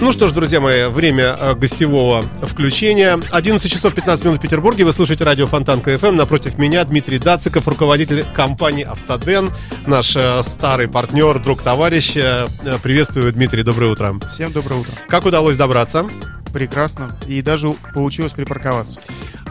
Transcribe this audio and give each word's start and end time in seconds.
Ну 0.00 0.12
что 0.12 0.28
ж, 0.28 0.32
друзья 0.32 0.60
мои, 0.60 0.86
время 0.86 1.36
э, 1.36 1.54
гостевого 1.56 2.22
включения. 2.42 3.18
11 3.32 3.70
часов 3.70 3.94
15 3.94 4.24
минут 4.24 4.38
в 4.38 4.40
Петербурге. 4.40 4.84
Вы 4.84 4.92
слушаете 4.92 5.24
радио 5.24 5.46
Фонтан 5.48 5.80
КФМ. 5.80 6.14
Напротив 6.14 6.56
меня 6.56 6.84
Дмитрий 6.84 7.18
Дациков, 7.18 7.66
руководитель 7.66 8.24
компании 8.32 8.84
«Автоден». 8.84 9.50
Наш 9.86 10.14
э, 10.14 10.42
старый 10.44 10.86
партнер, 10.86 11.40
друг, 11.40 11.62
товарищ. 11.62 12.12
Э, 12.16 12.46
Приветствую, 12.80 13.32
Дмитрий, 13.32 13.64
доброе 13.64 13.90
утро. 13.90 14.14
Всем 14.30 14.52
доброе 14.52 14.76
утро. 14.80 14.92
Как 15.08 15.26
удалось 15.26 15.56
добраться? 15.56 16.06
Прекрасно. 16.52 17.10
И 17.26 17.42
даже 17.42 17.72
получилось 17.92 18.32
припарковаться. 18.32 19.00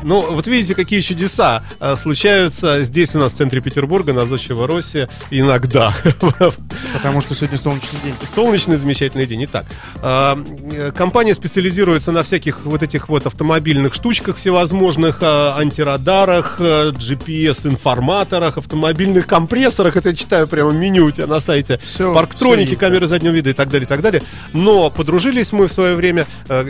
Ну, 0.04 0.34
вот 0.34 0.48
видите, 0.48 0.76
какие 0.76 1.02
чудеса 1.02 1.64
э, 1.80 1.96
случаются 1.96 2.84
здесь 2.84 3.16
у 3.16 3.20
нас 3.20 3.34
в 3.34 3.38
центре 3.38 3.62
Петербурга, 3.62 4.14
на 4.14 4.26
Зодчего-Росе, 4.26 5.10
иногда. 5.32 5.94
Потому 6.94 7.22
что 7.22 7.34
сегодня 7.34 7.58
солнечный 7.58 8.00
день. 8.04 8.14
Солнечный 8.28 8.78
замечательный 8.78 9.26
день. 9.26 9.46
Итак, 9.46 9.66
э, 10.02 10.36
э, 10.72 10.92
компания 10.96 11.34
специализируется 11.34 12.12
на 12.12 12.24
всяких 12.24 12.66
вот 12.66 12.84
этих 12.84 13.10
вот 13.10 13.26
автомобильных 13.26 13.94
штучках 13.94 14.38
всевозможных, 14.38 15.22
антирадарах, 15.22 16.60
GPS-информаторах, 16.60 18.58
автомобильных 18.58 19.28
компрессорах. 19.28 19.96
Это 19.96 20.10
я 20.10 20.16
читаю 20.16 20.48
прямо 20.48 20.72
меню 20.72 21.06
у 21.06 21.12
тебя 21.12 21.28
на 21.28 21.40
сайте. 21.40 21.80
Всё- 21.84 22.14
Парктроники, 22.14 22.70
есть, 22.70 22.80
камеры 22.80 23.08
заднего 23.08 23.34
вида 23.34 23.50
и 23.50 23.54
так 23.54 23.70
далее, 23.70 23.86
и 23.86 23.88
так 23.88 24.02
далее. 24.02 24.22
Но 24.54 24.90
подружились 24.90 25.52
мы 25.52 25.68
в 25.68 25.74
свое 25.74 25.96
время 25.96 26.26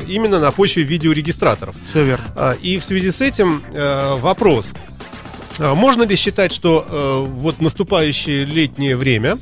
именно 0.07 0.39
на 0.39 0.51
почве 0.51 0.83
видеорегистраторов. 0.83 1.75
Все 1.89 2.03
верно. 2.05 2.55
И 2.61 2.77
в 2.77 2.83
связи 2.83 3.11
с 3.11 3.16
этим 3.21 3.63
э, 3.73 4.15
вопрос. 4.19 4.71
А 5.59 5.75
Можно 5.75 6.03
ли 6.03 6.15
считать, 6.15 6.51
что 6.51 6.85
э, 6.87 7.25
вот 7.29 7.61
наступающее 7.61 8.45
летнее 8.45 8.95
время 8.95 9.37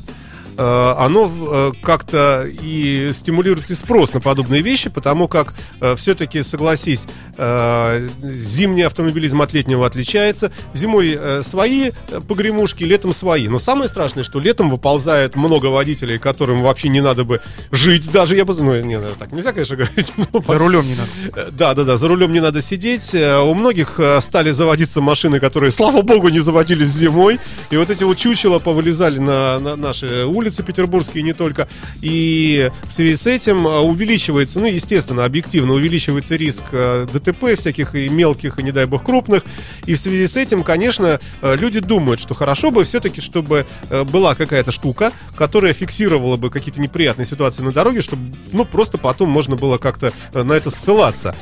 оно 0.58 1.32
э, 1.32 1.72
как-то 1.82 2.46
и 2.48 3.12
стимулирует 3.14 3.70
и 3.70 3.76
спрос 3.76 4.14
на 4.14 4.22
подобные 4.22 4.62
вещи, 4.62 4.90
потому 4.90 5.28
как 5.28 5.54
все-таки, 5.98 6.44
согласись, 6.44 7.08
э, 7.38 8.10
зимний 8.24 8.84
автомобилизм 8.84 9.42
от 9.42 9.54
летнего 9.54 9.86
отличается. 9.86 10.52
Зимой 10.74 11.18
э, 11.20 11.42
свои 11.44 11.92
э, 12.10 12.22
погремушки, 12.28 12.84
летом 12.84 13.14
свои. 13.14 13.48
Но 13.48 13.60
самое 13.60 13.88
страшное, 13.88 14.24
что 14.24 14.40
летом 14.40 14.70
выползает 14.70 15.36
много 15.36 15.68
водителей, 15.68 16.20
которым 16.20 16.62
вообще 16.62 16.90
не 16.90 17.02
надо 17.02 17.24
бы 17.24 17.42
жить 17.72 18.12
даже, 18.12 18.36
я 18.36 18.46
бы... 18.46 18.54
Ну, 18.56 18.76
не, 18.82 18.96
наверное, 18.96 19.18
так 19.20 19.32
нельзя, 19.32 19.52
конечно, 19.52 19.76
говорить. 19.76 20.12
но 20.34 20.42
За 20.42 20.58
рулем 20.58 20.86
не 20.88 20.96
надо. 20.96 21.10
Э, 21.36 21.52
Да, 21.52 21.74
да, 21.74 21.84
да, 21.84 21.98
за 21.98 22.08
рулем 22.08 22.32
не 22.34 22.40
надо 22.40 22.62
сидеть. 22.62 23.14
Э, 23.14 23.40
У 23.40 23.54
многих 23.54 24.00
э, 24.00 24.22
стали 24.22 24.52
заводиться 24.52 25.02
машины, 25.02 25.40
которые, 25.40 25.72
слава 25.72 26.02
богу, 26.02 26.30
не 26.30 26.40
заводились 26.40 26.90
зимой. 26.90 27.40
И 27.72 27.78
вот 27.78 27.90
эти 27.90 28.04
вот 28.04 28.18
чучела 28.18 28.60
повылезали 28.60 29.20
на, 29.20 29.60
на 29.60 29.76
наши 29.76 30.26
улицы 30.26 30.45
петербургские 30.52 31.22
и 31.22 31.24
не 31.24 31.34
только. 31.34 31.68
И 32.02 32.72
в 32.90 32.94
связи 32.94 33.16
с 33.16 33.28
этим 33.28 33.68
э, 33.68 33.80
увеличивается, 33.80 34.60
ну, 34.60 34.68
естественно, 34.68 35.26
объективно 35.26 35.74
увеличивается 35.74 36.36
риск 36.36 36.64
э, 36.72 37.08
ДТП 37.12 37.58
всяких 37.58 37.96
и 37.96 38.10
мелких, 38.10 38.60
и, 38.60 38.64
не 38.64 38.72
дай 38.72 38.86
бог, 38.86 39.04
крупных. 39.04 39.44
И 39.86 39.96
в 39.96 40.00
связи 40.00 40.28
с 40.28 40.38
этим, 40.38 40.64
конечно, 40.64 41.20
э, 41.42 41.56
люди 41.56 41.80
думают, 41.80 42.20
что 42.20 42.34
хорошо 42.34 42.72
бы 42.72 42.84
все-таки, 42.84 43.22
чтобы 43.22 43.66
была 44.12 44.36
какая-то 44.36 44.72
штука, 44.72 45.12
которая 45.36 45.74
фиксировала 45.74 46.38
бы 46.38 46.50
какие-то 46.50 46.82
неприятные 46.82 47.26
ситуации 47.26 47.64
на 47.64 47.72
дороге, 47.72 48.02
чтобы, 48.02 48.34
ну, 48.52 48.66
просто 48.66 48.98
потом 48.98 49.30
можно 49.30 49.56
было 49.56 49.78
как-то 49.78 50.12
на 50.34 50.54
это 50.54 50.70
ссылаться. 50.70 51.36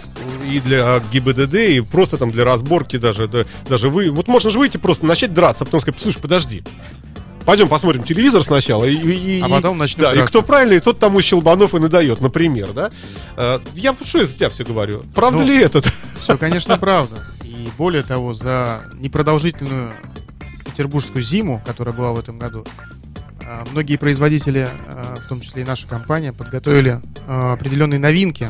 И 0.51 0.59
для 0.59 1.01
ГИБДД, 1.11 1.55
и 1.55 1.81
просто 1.81 2.17
там 2.17 2.31
для 2.31 2.43
разборки 2.43 2.97
даже, 2.97 3.27
да, 3.27 3.45
даже 3.67 3.89
вы... 3.89 4.11
Вот 4.11 4.27
можно 4.27 4.49
же 4.49 4.59
выйти 4.59 4.77
просто 4.77 5.05
начать 5.05 5.33
драться, 5.33 5.63
а 5.63 5.65
потом 5.65 5.81
сказать, 5.81 5.99
слушай, 6.01 6.19
подожди, 6.19 6.63
Пойдем 7.45 7.67
посмотрим 7.67 8.03
телевизор 8.03 8.43
сначала. 8.43 8.85
И, 8.85 8.95
и- 8.95 9.41
А 9.41 9.47
и- 9.47 9.51
потом 9.51 9.77
начнем 9.77 10.03
Да, 10.03 10.11
и 10.13 10.15
драться. 10.15 10.29
кто 10.29 10.41
правильный, 10.43 10.79
тот 10.79 10.99
тому 10.99 11.21
щелбанов 11.21 11.73
и 11.75 11.79
надает, 11.79 12.21
например, 12.21 12.71
да? 12.73 12.89
Э, 13.35 13.59
Я 13.75 13.95
что 14.05 14.19
я 14.19 14.25
за 14.25 14.33
тебя 14.33 14.49
все 14.49 14.63
говорю? 14.63 15.03
Правда 15.13 15.39
Ну, 15.39 15.45
ли 15.45 15.57
это? 15.59 15.81
Все, 16.21 16.37
конечно, 16.37 16.77
правда. 16.79 17.25
И 17.43 17.67
более 17.77 18.03
того, 18.03 18.33
за 18.33 18.85
непродолжительную 18.93 19.93
петербургскую 20.65 21.23
зиму, 21.23 21.61
которая 21.65 21.93
была 21.93 22.13
в 22.13 22.19
этом 22.19 22.39
году, 22.39 22.65
а, 23.45 23.65
многие 23.71 23.97
производители, 23.97 24.69
а, 24.87 25.15
в 25.23 25.27
том 25.27 25.41
числе 25.41 25.63
и 25.63 25.65
наша 25.65 25.85
компания, 25.87 26.31
подготовили 26.31 27.01
определенные 27.27 27.99
новинки, 27.99 28.49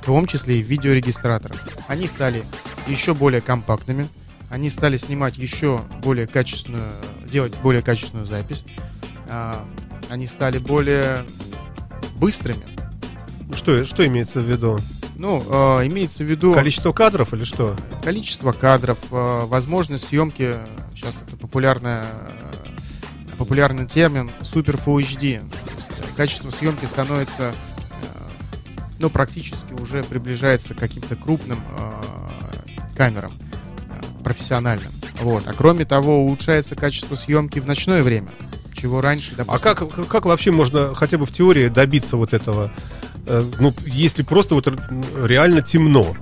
в 0.00 0.04
том 0.04 0.26
числе 0.26 0.60
и 0.60 0.62
в 0.62 0.66
видеорегистраторах. 0.66 1.60
Они 1.88 2.06
стали 2.06 2.44
еще 2.86 3.14
более 3.14 3.40
компактными, 3.40 4.06
они 4.50 4.68
стали 4.70 4.96
снимать 4.98 5.38
еще 5.38 5.80
более 6.02 6.26
качественную, 6.26 6.82
делать 7.30 7.56
более 7.62 7.82
качественную 7.82 8.26
запись, 8.26 8.64
а, 9.28 9.64
они 10.10 10.26
стали 10.26 10.58
более 10.58 11.24
быстрыми. 12.16 12.66
Что, 13.54 13.84
что 13.84 14.06
имеется 14.06 14.40
в 14.40 14.44
виду? 14.44 14.78
Ну, 15.16 15.42
а, 15.50 15.86
имеется 15.86 16.24
в 16.24 16.26
виду 16.26 16.54
Количество 16.54 16.92
кадров 16.92 17.32
или 17.34 17.44
что? 17.44 17.76
количество 18.02 18.52
кадров, 18.52 18.98
э, 19.10 19.44
возможность 19.44 20.08
съемки, 20.08 20.56
сейчас 20.94 21.22
это 21.26 21.36
популярная, 21.36 22.06
популярный 23.38 23.86
термин, 23.86 24.30
Super 24.40 24.82
Full 24.82 25.02
HD. 25.02 25.42
Качество 26.16 26.50
съемки 26.50 26.86
становится, 26.86 27.52
э, 27.52 28.28
ну, 28.98 29.10
практически 29.10 29.72
уже 29.74 30.02
приближается 30.02 30.74
к 30.74 30.78
каким-то 30.78 31.16
крупным 31.16 31.62
э, 31.78 32.94
камерам, 32.96 33.32
э, 33.32 34.22
профессиональным. 34.24 34.90
Вот. 35.20 35.44
А 35.46 35.52
кроме 35.52 35.84
того, 35.84 36.24
улучшается 36.24 36.74
качество 36.76 37.14
съемки 37.14 37.58
в 37.58 37.66
ночное 37.66 38.02
время, 38.02 38.28
чего 38.74 39.00
раньше, 39.00 39.32
А 39.34 39.36
допустим, 39.58 39.88
как, 39.88 40.08
как 40.08 40.24
вообще 40.26 40.50
можно 40.50 40.94
хотя 40.94 41.18
бы 41.18 41.26
в 41.26 41.32
теории 41.32 41.68
добиться 41.68 42.16
вот 42.16 42.32
этого? 42.32 42.72
Э, 43.26 43.44
Ну, 43.58 43.74
если 43.86 44.22
просто 44.22 44.54
вот 44.54 44.66
реально 45.22 45.60
темно. 45.62 46.16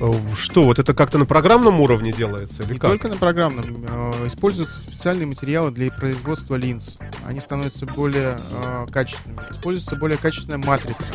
Э, 0.00 0.12
Что, 0.36 0.64
вот 0.64 0.78
это 0.78 0.94
как-то 0.94 1.18
на 1.18 1.26
программном 1.26 1.80
уровне 1.80 2.12
делается? 2.12 2.62
Или 2.62 2.74
Не 2.74 2.78
как? 2.78 2.90
только 2.90 3.08
на 3.08 3.16
программном. 3.16 3.64
э, 3.88 4.26
Используются 4.28 4.78
специальные 4.80 5.26
материалы 5.26 5.70
для 5.72 5.90
производства 5.90 6.54
линз. 6.56 6.96
Они 7.26 7.40
становятся 7.40 7.86
более 7.86 8.38
э, 8.52 8.86
качественными. 8.92 9.42
Используется 9.50 9.96
более 9.96 10.16
качественная 10.18 10.58
матрица. 10.58 11.06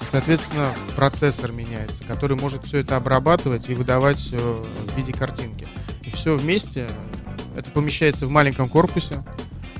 И, 0.00 0.04
соответственно, 0.04 0.70
процессор 0.94 1.52
меняется, 1.52 2.04
который 2.04 2.36
может 2.36 2.64
все 2.64 2.78
это 2.78 2.96
обрабатывать 2.96 3.68
и 3.68 3.74
выдавать 3.74 4.30
э, 4.32 4.62
в 4.88 4.96
виде 4.96 5.12
картинки. 5.12 5.68
Все 6.16 6.34
вместе 6.36 6.88
э, 7.54 7.58
это 7.58 7.70
помещается 7.70 8.26
в 8.26 8.30
маленьком 8.30 8.68
корпусе, 8.68 9.22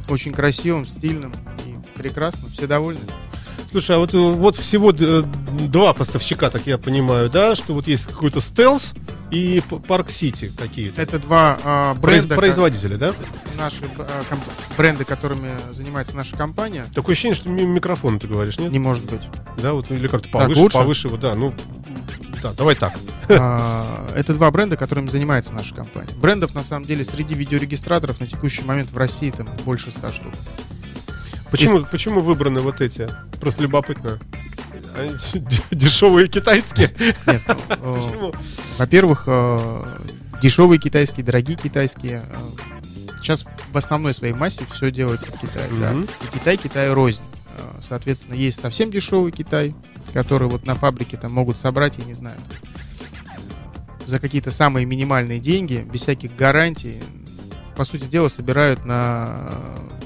очень 0.08 0.32
красивым, 0.32 0.86
стильным 0.86 1.32
и 1.66 1.98
прекрасно. 1.98 2.48
Все 2.50 2.66
довольны. 2.66 3.00
Слушай, 3.70 3.96
а 3.96 3.98
вот, 3.98 4.14
э, 4.14 4.18
вот 4.18 4.56
всего 4.56 4.92
д- 4.92 5.22
два 5.22 5.92
поставщика, 5.94 6.50
так 6.50 6.66
я 6.66 6.78
понимаю, 6.78 7.28
да? 7.30 7.56
Что 7.56 7.72
вот 7.74 7.88
есть 7.88 8.06
какой-то 8.06 8.40
стелс 8.40 8.94
и 9.30 9.60
Парк 9.88 10.10
Сити 10.10 10.52
какие-то. 10.56 11.02
Это 11.02 11.18
два 11.18 11.58
э, 11.96 12.00
бренда, 12.00 12.36
производители, 12.36 12.96
да? 12.96 13.12
наши 13.58 13.84
э, 13.84 14.22
комп- 14.28 14.44
бренды, 14.76 15.04
которыми 15.04 15.56
занимается 15.72 16.14
наша 16.14 16.36
компания. 16.36 16.84
Такое 16.94 17.14
ощущение, 17.14 17.34
что 17.34 17.48
ми- 17.48 17.64
микрофон 17.64 18.18
ты 18.20 18.28
говоришь, 18.28 18.58
нет? 18.58 18.70
Не 18.70 18.78
может 18.78 19.10
быть. 19.10 19.22
Да, 19.60 19.72
вот 19.72 19.90
или 19.90 20.06
как-то 20.06 20.28
Так, 20.28 20.42
повыше, 20.42 20.60
лучше? 20.60 20.76
повыше, 20.78 21.08
вот, 21.08 21.20
да, 21.20 21.34
ну, 21.34 21.54
да, 22.48 22.52
давай 22.56 22.74
так. 22.74 22.92
А, 23.28 24.06
Это 24.14 24.34
два 24.34 24.50
бренда, 24.50 24.76
которыми 24.76 25.08
занимается 25.08 25.52
наша 25.52 25.74
компания. 25.74 26.12
Брендов, 26.16 26.54
на 26.54 26.62
самом 26.62 26.84
деле, 26.84 27.04
среди 27.04 27.34
видеорегистраторов 27.34 28.20
на 28.20 28.26
текущий 28.26 28.62
момент 28.62 28.92
в 28.92 28.96
России 28.96 29.30
там 29.30 29.48
больше 29.64 29.90
100 29.90 30.12
штук. 30.12 30.32
Почему, 31.50 31.84
почему 31.84 32.20
выбраны 32.20 32.60
вот 32.60 32.80
эти? 32.80 33.08
Просто 33.40 33.62
любопытно. 33.62 34.18
Они 34.96 35.12
Дешевые 35.70 36.28
китайские. 36.28 36.94
Нет, 37.26 37.42
ну, 37.82 38.30
э, 38.32 38.32
во-первых, 38.78 39.24
э, 39.26 39.98
дешевые 40.42 40.78
китайские, 40.78 41.24
дорогие 41.24 41.56
китайские. 41.56 42.28
э, 42.28 43.16
Сейчас 43.18 43.44
в 43.72 43.76
основной 43.76 44.14
своей 44.14 44.34
массе 44.34 44.64
все 44.72 44.90
делается 44.92 45.32
в 45.32 45.38
Китае. 45.40 45.68
да. 45.80 45.92
И 45.92 46.38
Китай, 46.38 46.56
Китай 46.56 46.92
рознь. 46.92 47.24
Соответственно, 47.80 48.34
есть 48.34 48.60
совсем 48.60 48.90
дешевый 48.90 49.32
Китай, 49.32 49.74
который 50.16 50.48
вот 50.48 50.64
на 50.64 50.74
фабрике 50.74 51.18
там 51.18 51.30
могут 51.30 51.58
собрать, 51.58 51.98
я 51.98 52.06
не 52.06 52.14
знаю, 52.14 52.38
за 54.06 54.18
какие-то 54.18 54.50
самые 54.50 54.86
минимальные 54.86 55.40
деньги, 55.40 55.86
без 55.92 56.00
всяких 56.00 56.34
гарантий, 56.34 57.02
по 57.76 57.84
сути 57.84 58.04
дела, 58.04 58.28
собирают 58.28 58.86
на 58.86 59.52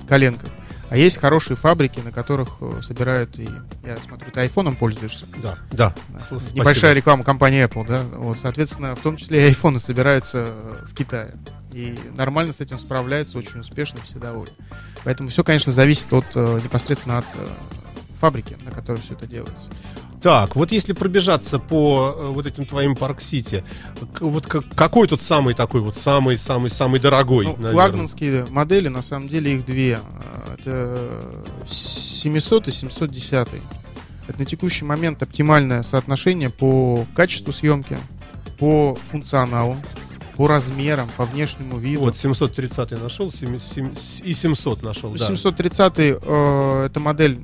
коленках. 0.08 0.50
А 0.88 0.96
есть 0.96 1.18
хорошие 1.18 1.56
фабрики, 1.56 2.00
на 2.00 2.10
которых 2.10 2.56
э, 2.60 2.80
собирают 2.82 3.38
и, 3.38 3.48
я 3.84 3.96
смотрю, 3.98 4.32
ты 4.32 4.40
айфоном 4.40 4.74
пользуешься. 4.74 5.26
Да, 5.40 5.56
да. 5.70 5.94
Спасибо. 6.18 6.58
Небольшая 6.58 6.92
реклама 6.94 7.22
компании 7.22 7.64
Apple, 7.64 7.86
да. 7.86 8.02
Вот, 8.14 8.40
соответственно, 8.40 8.96
в 8.96 9.00
том 9.00 9.16
числе 9.16 9.42
и 9.42 9.44
айфоны 9.44 9.78
собираются 9.78 10.46
э, 10.48 10.84
в 10.88 10.92
Китае. 10.92 11.36
И 11.72 11.96
нормально 12.16 12.52
с 12.52 12.58
этим 12.58 12.80
справляется, 12.80 13.38
очень 13.38 13.60
успешно, 13.60 14.00
все 14.02 14.18
довольны. 14.18 14.56
Поэтому 15.04 15.28
все, 15.28 15.44
конечно, 15.44 15.70
зависит 15.70 16.12
от 16.12 16.26
э, 16.34 16.60
непосредственно 16.64 17.18
от 17.18 17.26
фабрики, 18.20 18.56
на 18.64 18.70
которой 18.70 19.00
все 19.00 19.14
это 19.14 19.26
делается. 19.26 19.70
Так, 20.22 20.54
вот 20.54 20.70
если 20.70 20.92
пробежаться 20.92 21.58
по 21.58 22.14
э, 22.14 22.26
вот 22.28 22.44
этим 22.46 22.66
твоим 22.66 22.94
ParkCity, 22.94 23.64
вот 24.20 24.46
как- 24.46 24.68
какой 24.74 25.08
тут 25.08 25.22
самый 25.22 25.54
такой 25.54 25.80
вот 25.80 25.96
самый-самый-самый 25.96 27.00
дорогой, 27.00 27.46
Ну, 27.46 27.52
наверное? 27.52 27.72
флагманские 27.72 28.46
модели, 28.50 28.88
на 28.88 29.00
самом 29.00 29.28
деле, 29.28 29.54
их 29.56 29.64
две. 29.64 29.98
Э, 30.46 30.54
Это 30.58 31.24
700 31.66 32.68
и 32.68 32.70
710. 32.70 33.48
Это 34.28 34.38
на 34.38 34.44
текущий 34.44 34.84
момент 34.84 35.22
оптимальное 35.22 35.82
соотношение 35.82 36.50
по 36.50 37.06
качеству 37.14 37.52
съемки, 37.52 37.98
по 38.58 38.94
функционалу, 39.00 39.76
по 40.36 40.46
размерам, 40.46 41.08
по 41.16 41.24
внешнему 41.24 41.78
виду. 41.78 42.00
Вот 42.02 42.16
730 42.18 43.02
нашел, 43.02 43.30
семи- 43.30 43.58
сем- 43.58 43.94
и 44.22 44.34
700 44.34 44.82
нашел, 44.82 45.12
да. 45.12 45.24
730 45.26 46.18
э, 46.22 46.84
это 46.86 47.00
модель 47.00 47.38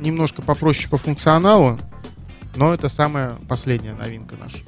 немножко 0.00 0.42
попроще 0.42 0.88
по 0.88 0.96
функционалу, 0.98 1.78
но 2.56 2.72
это 2.74 2.88
самая 2.88 3.32
последняя 3.48 3.94
новинка 3.94 4.36
наша. 4.40 4.58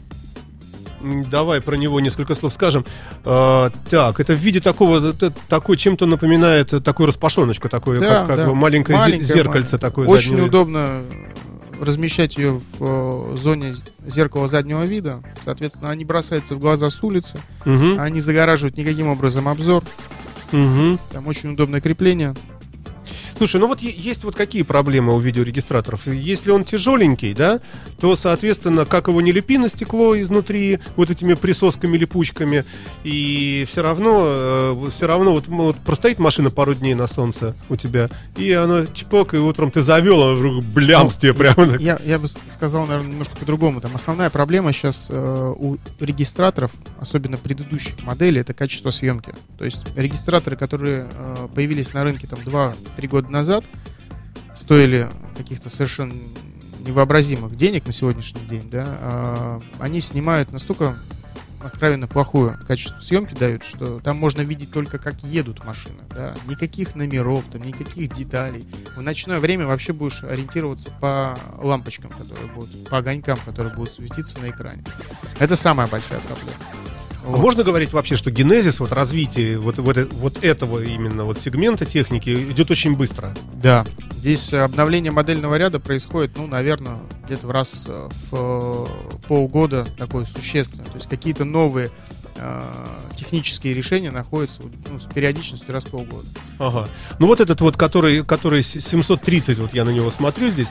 Давай 1.31 1.63
про 1.63 1.77
него 1.77 1.99
несколько 2.01 2.35
слов 2.35 2.53
скажем. 2.53 2.85
А, 3.25 3.71
так, 3.89 4.21
это 4.21 4.35
в 4.35 4.39
виде 4.39 4.61
такого, 4.61 5.15
т- 5.15 5.33
такой 5.49 5.79
чем-то 5.79 6.05
напоминает 6.05 6.75
э, 6.75 6.81
такую 6.81 7.07
распашоночку, 7.07 7.71
такое, 7.71 8.01
Да, 8.01 8.07
как, 8.21 8.27
как 8.27 8.37
да. 8.37 8.47
бы 8.49 8.55
маленькое 8.55 8.99
Маленькая, 8.99 9.25
зеркальце 9.25 9.77
маленькая. 9.77 9.79
такое. 9.79 10.09
Очень 10.09 10.31
заднее. 10.31 10.47
удобно 10.49 11.05
размещать 11.81 12.37
ее 12.37 12.61
в 12.79 13.33
э, 13.33 13.37
зоне 13.37 13.73
зеркала 14.07 14.47
заднего 14.47 14.85
вида. 14.85 15.23
Соответственно, 15.43 15.89
они 15.91 16.05
бросаются 16.05 16.55
в 16.55 16.59
глаза 16.59 16.91
с 16.91 17.03
улицы, 17.03 17.41
Мгм, 17.65 17.99
они 17.99 18.21
загораживают 18.21 18.77
никаким 18.77 19.07
образом 19.09 19.49
обзор. 19.49 19.83
мгм. 20.53 21.01
Там 21.11 21.27
очень 21.29 21.55
удобное 21.55 21.81
крепление. 21.81 22.35
Слушай, 23.41 23.59
ну 23.59 23.69
вот 23.69 23.81
есть 23.81 24.23
вот 24.23 24.35
какие 24.35 24.61
проблемы 24.61 25.15
у 25.15 25.19
видеорегистраторов. 25.19 26.07
Если 26.07 26.51
он 26.51 26.63
тяжеленький, 26.63 27.33
да, 27.33 27.61
то, 27.99 28.15
соответственно, 28.15 28.85
как 28.85 29.09
его 29.09 29.23
не 29.23 29.33
лепи 29.33 29.57
на 29.57 29.71
стекло 29.71 30.21
изнутри, 30.21 30.79
вот 30.95 31.09
этими 31.09 31.33
присосками, 31.33 31.97
липучками, 31.97 32.67
и 33.03 33.65
все 33.67 33.81
равно, 33.81 34.87
все 34.95 35.07
равно, 35.07 35.33
вот, 35.33 35.47
вот 35.47 35.77
простоит 35.79 36.19
машина 36.19 36.51
пару 36.51 36.75
дней 36.75 36.93
на 36.93 37.07
солнце 37.07 37.57
у 37.71 37.77
тебя, 37.77 38.11
и 38.37 38.53
оно 38.53 38.85
чпок, 38.85 39.33
и 39.33 39.39
утром 39.39 39.71
ты 39.71 39.81
завел, 39.81 40.23
а 40.23 40.35
вдруг 40.35 40.63
блямс 40.63 41.17
тебе 41.17 41.33
прямо 41.33 41.67
так. 41.67 41.81
Я, 41.81 41.99
я 42.05 42.19
бы 42.19 42.29
сказал, 42.51 42.87
наверное, 42.87 43.11
немножко 43.11 43.39
по-другому. 43.39 43.81
Там 43.81 43.93
основная 43.95 44.29
проблема 44.29 44.75
сейчас 44.75 45.07
э, 45.09 45.55
у 45.57 45.79
регистраторов, 45.99 46.73
особенно 46.99 47.39
предыдущих 47.39 48.03
моделей, 48.03 48.43
это 48.43 48.53
качество 48.53 48.91
съемки. 48.91 49.33
То 49.57 49.65
есть 49.65 49.81
регистраторы, 49.97 50.59
которые 50.59 51.09
э, 51.11 51.49
появились 51.55 51.95
на 51.95 52.05
рынке 52.05 52.27
там 52.27 52.41
2-3 52.41 53.09
года 53.09 53.30
назад, 53.31 53.65
стоили 54.55 55.11
каких-то 55.37 55.71
совершенно 55.71 56.15
невообразимых 56.81 57.57
денег 57.57 57.87
на 57.87 57.93
сегодняшний 57.93 58.43
день, 58.43 58.69
да, 58.71 58.85
а, 58.89 59.61
они 59.79 60.01
снимают 60.01 60.53
настолько 60.53 60.97
откровенно 61.63 62.07
плохое 62.07 62.59
качество 62.67 63.01
съемки 63.01 63.35
дают, 63.35 63.63
что 63.63 64.01
там 64.01 64.17
можно 64.17 64.41
видеть 64.41 64.73
только, 64.73 64.99
как 64.99 65.23
едут 65.23 65.65
машины, 65.65 66.01
да, 66.11 66.35
никаких 66.47 66.95
номеров, 66.95 67.45
там, 67.53 67.63
никаких 67.63 68.15
деталей. 68.15 68.67
В 68.97 69.03
ночное 69.03 69.41
время 69.41 69.67
вообще 69.67 69.93
будешь 69.93 70.25
ориентироваться 70.25 70.91
по 71.01 71.39
лампочкам, 71.59 72.11
которые 72.11 72.51
будут, 72.53 72.89
по 72.89 72.99
огонькам, 72.99 73.39
которые 73.45 73.75
будут 73.75 73.95
светиться 73.95 74.41
на 74.41 74.51
экране. 74.51 74.85
Это 75.39 75.57
самая 75.57 75.87
большая 75.87 76.21
проблема. 76.21 76.80
А 77.25 77.37
можно 77.37 77.63
говорить 77.65 77.93
вообще, 77.93 78.17
что 78.17 78.31
генезис, 78.31 78.81
вот 78.81 78.93
развитие 78.93 79.59
вот, 79.59 79.79
вот, 79.79 79.97
э- 79.99 80.09
вот 80.13 80.43
этого 80.43 80.83
именно 80.83 81.25
вот 81.25 81.39
сегмента 81.41 81.85
техники 81.85 82.31
идет 82.51 82.71
очень 82.71 82.97
быстро? 82.97 83.35
Да. 83.55 83.85
Здесь 84.13 84.53
э, 84.53 84.59
обновление 84.59 85.13
модельного 85.13 85.57
ряда 85.57 85.81
происходит, 85.81 86.33
ну, 86.37 86.47
наверное, 86.47 86.99
где-то 87.27 87.47
в 87.47 87.51
раз 87.51 87.85
э, 87.89 88.09
в 88.31 88.89
полгода 89.29 89.87
такое 89.99 90.25
существенное. 90.25 90.87
То 90.87 90.95
есть 90.97 91.09
какие-то 91.09 91.45
новые 91.45 91.91
технические 93.17 93.75
решения 93.75 94.11
находятся 94.11 94.63
ну, 94.91 94.99
с 94.99 95.05
периодичностью 95.05 95.73
раз 95.75 95.85
в 95.85 95.89
полгода. 95.91 96.27
Ага. 96.59 96.89
Ну 97.19 97.27
вот 97.27 97.39
этот 97.41 97.61
вот, 97.61 97.77
который, 97.77 98.25
который 98.25 98.63
с- 98.63 98.81
730, 98.81 99.59
вот 99.59 99.75
я 99.75 99.85
на 99.85 99.91
него 99.91 100.11
смотрю 100.11 100.49
здесь, 100.49 100.69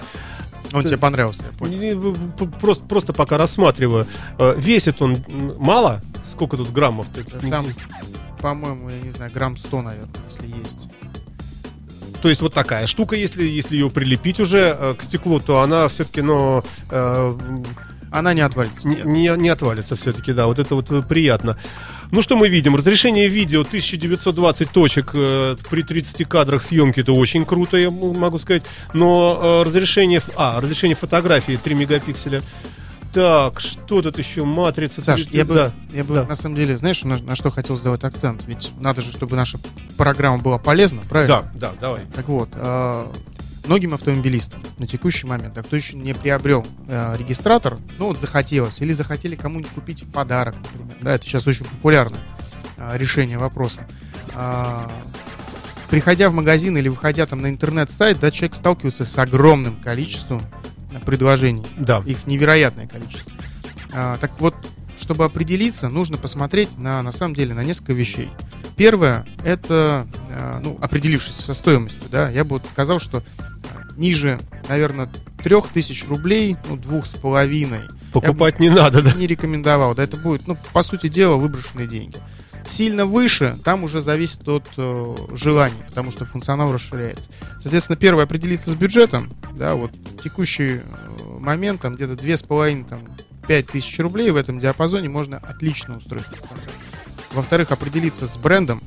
Он 0.73 0.83
тебе 0.83 0.97
понравился, 0.97 1.43
я 1.51 1.57
понял. 1.57 2.15
Просто, 2.59 2.83
просто 2.85 3.13
пока 3.13 3.37
рассматриваю. 3.37 4.05
Э, 4.37 4.53
Весит 4.57 5.01
он 5.01 5.23
мало? 5.57 6.01
Сколько 6.31 6.57
тут 6.57 6.71
граммов? 6.71 7.07
Там, 7.49 7.65
по-моему, 8.39 8.89
я 8.89 8.99
не 9.01 9.11
знаю, 9.11 9.31
грамм 9.31 9.57
100, 9.57 9.81
наверное, 9.81 10.09
если 10.29 10.47
есть. 10.47 10.89
То 12.21 12.27
есть 12.29 12.41
вот 12.41 12.53
такая 12.53 12.85
штука, 12.87 13.15
если, 13.15 13.43
если 13.43 13.75
ее 13.77 13.89
прилепить 13.89 14.39
уже 14.39 14.75
э, 14.79 14.93
к 14.93 15.01
стеклу, 15.01 15.39
то 15.39 15.61
она 15.61 15.87
все-таки, 15.87 16.21
ну, 16.21 16.63
э, 16.91 17.37
Она 18.11 18.33
не 18.33 18.41
отвалится. 18.41 18.87
не, 18.87 19.01
не- 19.03 19.37
не 19.37 19.49
отвалится 19.49 19.95
все-таки, 19.95 20.33
да, 20.33 20.47
вот 20.47 20.59
это 20.59 20.75
вот 20.75 20.91
э, 20.91 21.01
приятно. 21.01 21.57
Ну 22.11 22.21
что 22.21 22.35
мы 22.35 22.49
видим? 22.49 22.75
Разрешение 22.75 23.27
видео 23.27 23.61
1920 23.61 24.71
точек 24.71 25.11
э, 25.13 25.55
при 25.69 25.83
30 25.83 26.27
кадрах 26.27 26.63
съемки 26.63 27.01
это 27.01 27.13
очень 27.13 27.45
круто, 27.45 27.77
я 27.77 27.91
могу 27.91 28.39
сказать. 28.39 28.63
Но 28.93 29.39
э, 29.41 29.67
разрешение, 29.67 30.21
а, 30.35 30.59
разрешение 30.59 30.95
фотографии 30.95 31.59
3 31.61 31.75
мегапикселя. 31.75 32.41
Так, 33.13 33.59
что 33.59 34.01
тут 34.01 34.17
еще? 34.17 34.43
Матрица. 34.43 35.01
Саш, 35.01 35.27
я 35.31 35.45
бы, 35.45 35.53
да. 35.53 35.71
я 35.91 36.03
бы 36.03 36.15
да. 36.15 36.25
на 36.25 36.35
самом 36.35 36.55
деле, 36.55 36.77
знаешь, 36.77 37.03
на, 37.03 37.17
на 37.17 37.35
что 37.35 37.49
хотел 37.49 37.75
сделать 37.75 38.03
акцент? 38.03 38.43
Ведь 38.45 38.71
надо 38.79 39.01
же, 39.01 39.11
чтобы 39.11 39.35
наша 39.35 39.57
программа 39.97 40.37
была 40.37 40.59
полезна, 40.59 41.01
правильно? 41.09 41.51
Да, 41.53 41.71
да, 41.71 41.71
давай. 41.79 42.01
Так 42.15 42.27
вот, 42.27 42.49
э, 42.53 43.05
многим 43.69 43.93
автомобилистам 43.93 44.63
на 44.79 44.87
текущий 44.87 45.27
момент, 45.27 45.55
а 45.55 45.61
кто 45.61 45.75
еще 45.75 45.95
не 45.95 46.15
приобрел 46.15 46.65
э, 46.87 47.15
регистратор, 47.19 47.77
ну 47.99 48.07
вот 48.07 48.19
захотелось, 48.19 48.81
или 48.81 48.93
захотели 48.93 49.35
кому-нибудь 49.35 49.71
купить 49.71 50.01
в 50.01 50.11
подарок, 50.11 50.55
например. 50.57 50.97
Да, 51.01 51.13
это 51.13 51.23
сейчас 51.23 51.45
очень 51.45 51.65
популярное 51.65 52.19
э, 52.77 52.97
решение 52.97 53.37
вопроса. 53.37 53.85
А, 54.33 54.91
приходя 55.87 56.31
в 56.31 56.33
магазин 56.33 56.79
или 56.79 56.89
выходя 56.89 57.27
там 57.27 57.41
на 57.41 57.47
интернет-сайт, 57.47 58.19
да, 58.19 58.31
человек 58.31 58.55
сталкивается 58.55 59.05
с 59.05 59.15
огромным 59.19 59.79
количеством 59.79 60.41
э, 60.91 60.99
предложений. 61.05 61.67
Да. 61.77 62.01
Их 62.07 62.25
невероятное 62.25 62.87
количество. 62.87 63.31
А, 63.93 64.17
так 64.17 64.31
вот, 64.41 64.55
чтобы 64.97 65.25
определиться, 65.25 65.89
нужно 65.89 66.17
посмотреть 66.17 66.79
на, 66.79 67.03
на 67.03 67.11
самом 67.11 67.35
деле 67.35 67.53
на 67.53 67.63
несколько 67.63 67.93
вещей. 67.93 68.31
Первое, 68.79 69.25
это, 69.43 70.07
а, 70.31 70.61
ну, 70.63 70.77
определившись 70.79 71.35
со 71.35 71.53
стоимостью, 71.53 72.07
да, 72.09 72.29
я 72.29 72.45
бы 72.45 72.61
сказал, 72.71 72.99
что 72.99 73.17
а, 73.17 73.93
ниже, 73.97 74.39
наверное, 74.69 75.09
трех 75.43 75.67
тысяч 75.67 76.07
рублей, 76.07 76.55
ну, 76.69 76.77
двух 76.77 77.05
с 77.05 77.13
половиной, 77.13 77.81
Покупать 78.13 78.61
не 78.61 78.69
надо, 78.69 79.01
да? 79.01 79.11
не 79.11 79.27
рекомендовал. 79.27 79.95
Да, 79.95 80.03
это 80.03 80.15
будет, 80.15 80.47
ну, 80.47 80.57
по 80.71 80.81
сути 80.81 81.09
дела, 81.09 81.35
выброшенные 81.35 81.87
деньги. 81.87 82.19
Сильно 82.65 83.05
выше, 83.05 83.57
там 83.65 83.83
уже 83.83 83.99
зависит 83.99 84.47
от 84.47 84.65
э, 84.77 85.15
желаний, 85.33 85.83
потому 85.87 86.11
что 86.11 86.23
функционал 86.23 86.71
расширяется. 86.71 87.29
Соответственно, 87.59 87.97
первое 87.97 88.23
определиться 88.23 88.69
с 88.69 88.75
бюджетом, 88.75 89.29
да, 89.55 89.75
вот 89.75 89.91
текущий 90.23 90.77
э, 90.77 90.81
момент, 91.37 91.81
там 91.81 91.95
где-то 91.95 92.15
две 92.15 92.37
с 92.37 92.43
половиной, 92.43 92.85
там, 92.85 93.01
пять 93.45 93.67
тысяч 93.67 93.99
рублей 93.99 94.31
в 94.31 94.37
этом 94.37 94.57
диапазоне 94.57 95.09
можно 95.09 95.37
отлично 95.37 95.97
устроить. 95.97 96.25
Во-вторых, 97.31 97.71
определиться 97.71 98.27
с 98.27 98.37
брендом. 98.37 98.81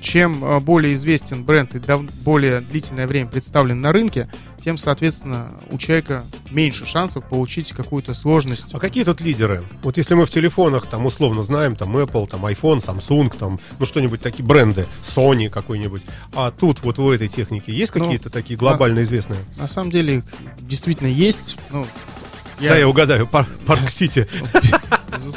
Чем 0.00 0.44
э, 0.44 0.60
более 0.60 0.92
известен 0.94 1.44
бренд 1.44 1.74
и 1.74 1.80
более 2.24 2.60
длительное 2.60 3.06
время 3.06 3.30
представлен 3.30 3.80
на 3.80 3.90
рынке, 3.90 4.28
тем, 4.62 4.76
соответственно, 4.76 5.52
у 5.70 5.78
человека 5.78 6.24
меньше 6.50 6.84
шансов 6.84 7.26
получить 7.26 7.70
какую-то 7.72 8.12
сложность. 8.12 8.66
А 8.72 8.78
какие 8.78 9.04
тут 9.04 9.22
лидеры? 9.22 9.62
Вот 9.82 9.96
если 9.96 10.14
мы 10.14 10.26
в 10.26 10.30
телефонах, 10.30 10.86
там, 10.88 11.06
условно 11.06 11.42
знаем, 11.42 11.74
там, 11.74 11.96
Apple, 11.96 12.28
там, 12.28 12.44
iPhone, 12.44 12.80
Samsung, 12.84 13.34
там, 13.38 13.58
ну, 13.78 13.86
что-нибудь 13.86 14.20
такие 14.20 14.44
бренды, 14.44 14.86
Sony 15.02 15.48
какой-нибудь. 15.48 16.04
А 16.34 16.50
тут 16.50 16.82
вот 16.82 16.98
в 16.98 17.08
этой 17.10 17.28
технике 17.28 17.72
есть 17.72 17.94
Ну, 17.94 18.04
какие-то 18.04 18.28
такие 18.28 18.58
глобально 18.58 19.02
известные? 19.04 19.40
На 19.56 19.66
самом 19.66 19.90
деле 19.90 20.22
действительно 20.60 21.08
есть. 21.08 21.56
Ну, 21.70 21.86
Да, 22.60 22.76
я 22.76 22.88
угадаю, 22.88 23.26
Пар- 23.26 23.48
Парк 23.66 23.90
Сити. 23.90 24.28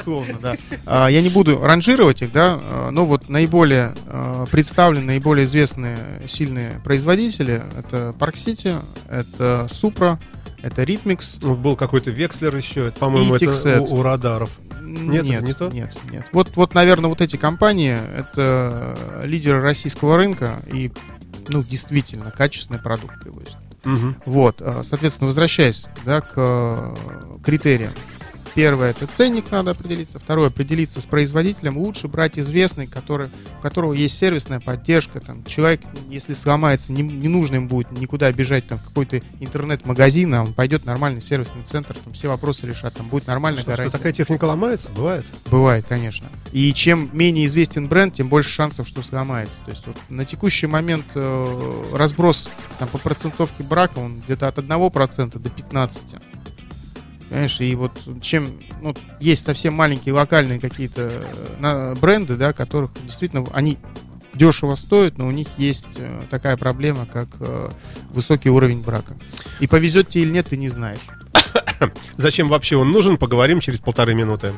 Безусловно, 0.08 0.40
да. 0.42 0.56
А, 0.86 1.08
Я 1.08 1.22
не 1.22 1.30
буду 1.30 1.60
ранжировать 1.62 2.22
их, 2.22 2.32
да, 2.32 2.58
а, 2.60 2.92
но 2.92 3.06
вот 3.06 3.28
наиболее 3.28 3.94
а, 4.06 4.46
представленные, 4.46 5.06
наиболее 5.06 5.46
известные 5.46 5.98
сильные 6.28 6.80
производители 6.84 7.64
это 7.76 8.16
Park 8.18 8.36
City, 8.36 8.82
это 9.10 9.68
Supra, 9.70 10.18
это 10.62 10.84
Rhythmix. 10.84 11.46
Вот 11.46 11.58
был 11.58 11.76
какой-то 11.76 12.10
Векслер 12.10 12.56
еще, 12.56 12.88
это, 12.88 13.00
по-моему, 13.00 13.36
это 13.36 13.82
у, 13.82 14.00
у 14.00 14.02
радаров. 14.02 14.50
Нет, 14.82 15.26
нет, 15.26 15.42
не 15.44 15.54
то? 15.54 15.70
нет, 15.70 15.94
нет. 16.10 16.26
Вот, 16.32 16.56
вот, 16.56 16.74
наверное, 16.74 17.10
вот 17.10 17.20
эти 17.20 17.36
компании 17.36 17.98
это 18.16 18.98
лидеры 19.24 19.60
российского 19.60 20.16
рынка 20.16 20.62
и, 20.72 20.92
ну, 21.50 21.64
действительно, 21.64 22.32
качественный 22.32 22.80
продукт 22.80 23.20
привозят. 23.20 23.58
Мгм. 23.84 24.16
Вот, 24.26 24.62
соответственно, 24.84 25.28
возвращаясь 25.28 25.86
да, 26.06 26.22
к 26.22 26.96
критериям. 27.44 27.92
Первое, 28.58 28.90
это 28.90 29.06
ценник 29.06 29.52
надо 29.52 29.70
определиться. 29.70 30.18
Второе, 30.18 30.48
определиться 30.48 31.00
с 31.00 31.06
производителем. 31.06 31.78
Лучше 31.78 32.08
брать 32.08 32.40
известный, 32.40 32.88
который, 32.88 33.30
у 33.60 33.62
которого 33.62 33.94
есть 33.94 34.18
сервисная 34.18 34.60
поддержка. 34.60 35.20
Там, 35.20 35.44
человек, 35.46 35.82
если 36.10 36.34
сломается, 36.34 36.92
не, 36.92 37.04
не 37.04 37.28
нужно 37.28 37.58
им 37.58 37.68
будет 37.68 37.92
никуда 37.92 38.32
бежать 38.32 38.66
там, 38.68 38.80
в 38.80 38.84
какой-то 38.84 39.22
интернет-магазин, 39.40 40.34
а 40.34 40.42
он 40.42 40.56
пойдет 40.56 40.82
в 40.82 40.86
нормальный 40.88 41.22
сервисный 41.22 41.64
центр, 41.66 41.96
там 42.04 42.14
все 42.14 42.30
вопросы 42.30 42.66
решат, 42.66 42.96
там 42.96 43.10
будет 43.10 43.28
нормальная 43.28 43.62
Что, 43.62 43.74
что 43.74 43.78
гарантия. 43.78 43.98
такая 43.98 44.14
техника 44.14 44.46
ломается? 44.46 44.90
Бывает. 44.90 45.26
Бывает, 45.52 45.86
конечно. 45.88 46.28
И 46.52 46.74
чем 46.74 47.12
менее 47.14 47.46
известен 47.46 47.88
бренд, 47.88 48.16
тем 48.16 48.28
больше 48.28 48.50
шансов, 48.50 48.88
что 48.88 49.04
сломается. 49.04 49.60
То 49.66 49.70
есть 49.70 49.86
вот 49.86 49.98
на 50.10 50.26
текущий 50.26 50.66
момент 50.66 51.06
э, 51.14 51.84
разброс 51.94 52.50
там, 52.80 52.88
по 52.88 52.98
процентовке 52.98 53.62
брака, 53.62 54.00
он 54.00 54.20
где-то 54.20 54.48
от 54.48 54.58
1% 54.58 55.38
до 55.38 55.50
15%. 55.50 56.24
Понимаешь, 57.30 57.60
и 57.60 57.76
вот 57.76 57.92
чем 58.22 58.60
ну, 58.82 58.96
есть 59.20 59.44
совсем 59.44 59.74
маленькие 59.74 60.14
локальные 60.14 60.60
какие-то 60.60 61.22
э, 61.60 61.96
бренды, 62.00 62.38
да, 62.38 62.54
которых 62.54 62.92
действительно 63.04 63.46
они 63.52 63.78
дешево 64.34 64.76
стоят, 64.76 65.18
но 65.18 65.28
у 65.28 65.32
них 65.32 65.48
есть 65.58 65.98
э, 65.98 66.22
такая 66.30 66.56
проблема, 66.56 67.06
как 67.06 67.28
э, 67.40 67.70
высокий 68.12 68.50
уровень 68.50 68.82
брака. 68.82 69.18
И 69.60 69.68
повезет 69.68 70.10
тебе 70.10 70.24
или 70.24 70.32
нет, 70.32 70.48
ты 70.48 70.58
не 70.58 70.70
знаешь. 70.70 71.02
Зачем 72.16 72.48
вообще 72.48 72.78
он 72.78 72.92
нужен, 72.92 73.18
поговорим 73.18 73.60
через 73.60 73.82
полторы 73.82 74.14
минуты. 74.14 74.54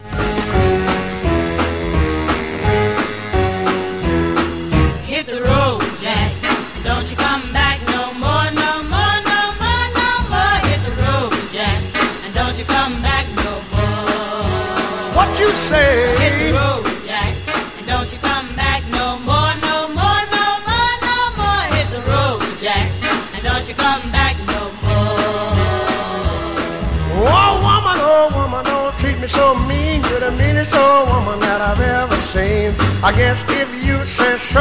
I 33.01 33.13
guess 33.13 33.45
if 33.47 33.69
you 33.85 34.05
say 34.05 34.37
so, 34.37 34.59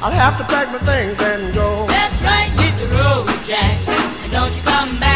I'll 0.00 0.10
have 0.10 0.38
to 0.38 0.44
pack 0.44 0.72
my 0.72 0.78
things 0.78 1.20
and 1.20 1.52
go. 1.52 1.86
That's 1.86 2.18
right, 2.22 2.48
hit 2.58 2.74
the 2.80 2.88
road, 2.96 3.26
Jack. 3.44 3.76
And 4.22 4.32
don't 4.32 4.56
you 4.56 4.62
come 4.62 4.98
back 4.98 5.09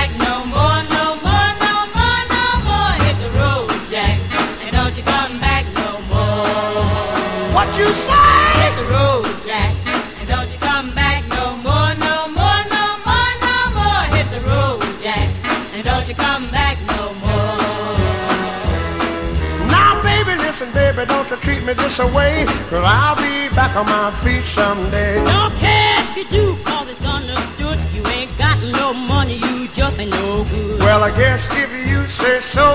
this 21.95 22.13
away. 22.13 22.45
Cause 22.71 22.85
I'll 22.87 23.17
be 23.17 23.55
back 23.55 23.77
on 23.77 23.87
my 23.87 24.11
feet 24.23 24.45
someday. 24.45 25.23
Don't 25.25 25.55
care 25.57 25.97
if 26.01 26.17
you 26.17 26.25
do, 26.31 26.57
cause 26.65 26.89
it's 26.91 27.05
understood. 27.07 27.79
You 27.95 28.03
ain't 28.09 28.37
got 28.39 28.59
no 28.81 28.93
money, 28.93 29.37
you 29.37 29.69
just 29.69 29.99
ain't 29.99 30.11
no 30.11 30.45
good. 30.45 30.81
Well, 30.81 31.03
I 31.05 31.11
guess 31.11 31.49
if 31.53 31.71
you 31.89 32.07
say 32.07 32.41
so, 32.41 32.67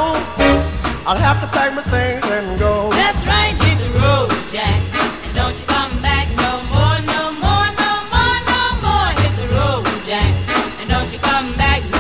I'll 1.06 1.18
have 1.18 1.42
to 1.42 1.48
pack 1.48 1.74
my 1.76 1.84
things 1.84 2.26
and 2.26 2.60
go. 2.60 2.90
That's 2.92 3.26
right, 3.26 3.56
hit 3.64 3.78
the 3.80 3.92
road, 4.00 4.30
Jack. 4.52 4.80
And 5.26 5.36
don't 5.36 5.56
you 5.60 5.66
come 5.68 5.94
back 6.02 6.28
no 6.46 6.52
more, 6.74 7.00
no 7.14 7.22
more, 7.44 7.68
no 7.84 7.92
more, 8.14 8.38
no 8.52 8.62
more. 8.86 9.10
Hit 9.20 9.34
the 9.42 9.48
road, 9.56 9.84
Jack. 10.08 10.32
And 10.80 10.90
don't 10.90 11.12
you 11.12 11.20
come 11.20 11.54
back 11.58 11.82
no 11.92 11.99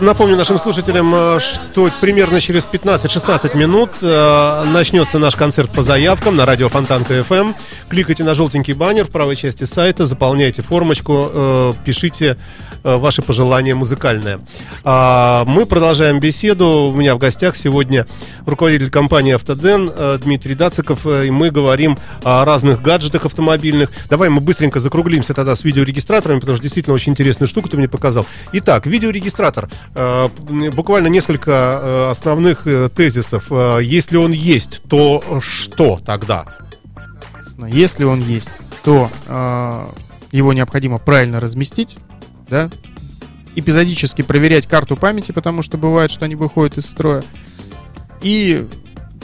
Напомню 0.00 0.34
нашим 0.34 0.58
слушателям, 0.58 1.14
э, 1.14 1.38
что 1.40 1.90
примерно 2.00 2.40
через 2.40 2.66
15-16 2.66 3.54
минут 3.54 3.90
э, 4.00 4.64
начнется 4.64 5.18
наш 5.18 5.36
концерт 5.36 5.70
по 5.70 5.82
заявкам 5.82 6.36
на 6.36 6.46
радио 6.46 6.70
Фонтанка 6.70 7.18
FM. 7.18 7.54
Кликайте 7.90 8.22
на 8.22 8.34
желтенький 8.34 8.72
баннер 8.74 9.04
в 9.04 9.10
правой 9.10 9.34
части 9.34 9.64
сайта, 9.64 10.06
заполняйте 10.06 10.62
формочку, 10.62 11.28
э, 11.32 11.72
пишите 11.84 12.36
э, 12.84 12.96
ваши 12.96 13.20
пожелания 13.20 13.74
музыкальные. 13.74 14.38
А, 14.84 15.44
Мы 15.44 15.66
продолжаем 15.66 16.20
беседу. 16.20 16.92
У 16.92 16.94
меня 16.94 17.16
в 17.16 17.18
гостях 17.18 17.56
сегодня 17.56 18.06
руководитель 18.46 18.90
компании 18.90 19.34
«Автоден» 19.34 19.90
э, 19.92 20.18
Дмитрий 20.22 20.54
Дациков, 20.54 21.04
э, 21.04 21.26
и 21.26 21.30
мы 21.32 21.50
говорим 21.50 21.98
о 22.22 22.44
разных 22.44 22.80
гаджетах 22.80 23.24
автомобильных. 23.26 23.90
Давай 24.08 24.28
мы 24.28 24.40
быстренько 24.40 24.78
закруглимся 24.78 25.34
тогда 25.34 25.56
с 25.56 25.64
видеорегистраторами, 25.64 26.38
потому 26.38 26.54
что 26.54 26.62
действительно 26.62 26.94
очень 26.94 27.10
интересную 27.10 27.48
штуку 27.48 27.68
ты 27.68 27.76
мне 27.76 27.88
показал. 27.88 28.24
Итак, 28.52 28.86
видеорегистратор. 28.86 29.68
Э, 29.96 30.28
Буквально 30.72 31.08
несколько 31.08 31.50
э, 31.50 32.10
основных 32.12 32.68
э, 32.68 32.88
тезисов. 32.94 33.46
Э, 33.50 33.80
Если 33.82 34.16
он 34.16 34.30
есть, 34.30 34.80
то 34.88 35.40
что 35.40 35.98
тогда? 36.06 36.59
Соответственно, 37.60 37.66
Если 37.66 38.04
он 38.04 38.20
есть, 38.22 38.50
то 38.84 39.10
э, 39.26 39.88
его 40.32 40.52
необходимо 40.52 40.98
правильно 40.98 41.40
разместить, 41.40 41.96
да, 42.48 42.70
эпизодически 43.56 44.22
проверять 44.22 44.66
карту 44.66 44.96
памяти, 44.96 45.32
потому 45.32 45.62
что 45.62 45.76
бывает, 45.76 46.10
что 46.10 46.24
они 46.24 46.34
выходят 46.36 46.78
из 46.78 46.84
строя. 46.84 47.24
И 48.22 48.66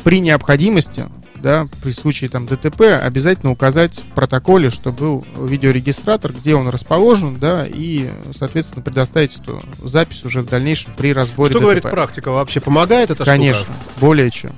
при 0.04 0.20
необходимости, 0.20 1.04
да, 1.36 1.68
при 1.82 1.92
случае 1.92 2.30
там 2.30 2.46
ДТП, 2.46 2.82
обязательно 3.00 3.52
указать 3.52 3.98
в 3.98 4.14
протоколе, 4.14 4.68
что 4.70 4.90
был 4.92 5.24
видеорегистратор, 5.36 6.32
где 6.32 6.54
он 6.56 6.68
расположен, 6.68 7.36
да, 7.36 7.66
и, 7.66 8.10
соответственно, 8.36 8.82
предоставить 8.82 9.36
эту 9.36 9.64
запись 9.78 10.24
уже 10.24 10.42
в 10.42 10.48
дальнейшем 10.48 10.94
при 10.96 11.12
разборе 11.12 11.50
Что 11.50 11.58
ДТП. 11.58 11.62
говорит 11.64 11.82
практика? 11.84 12.30
Вообще 12.32 12.60
помогает 12.60 13.10
эта 13.10 13.24
Конечно, 13.24 13.62
штука? 13.62 13.78
более 14.00 14.30
чем. 14.30 14.52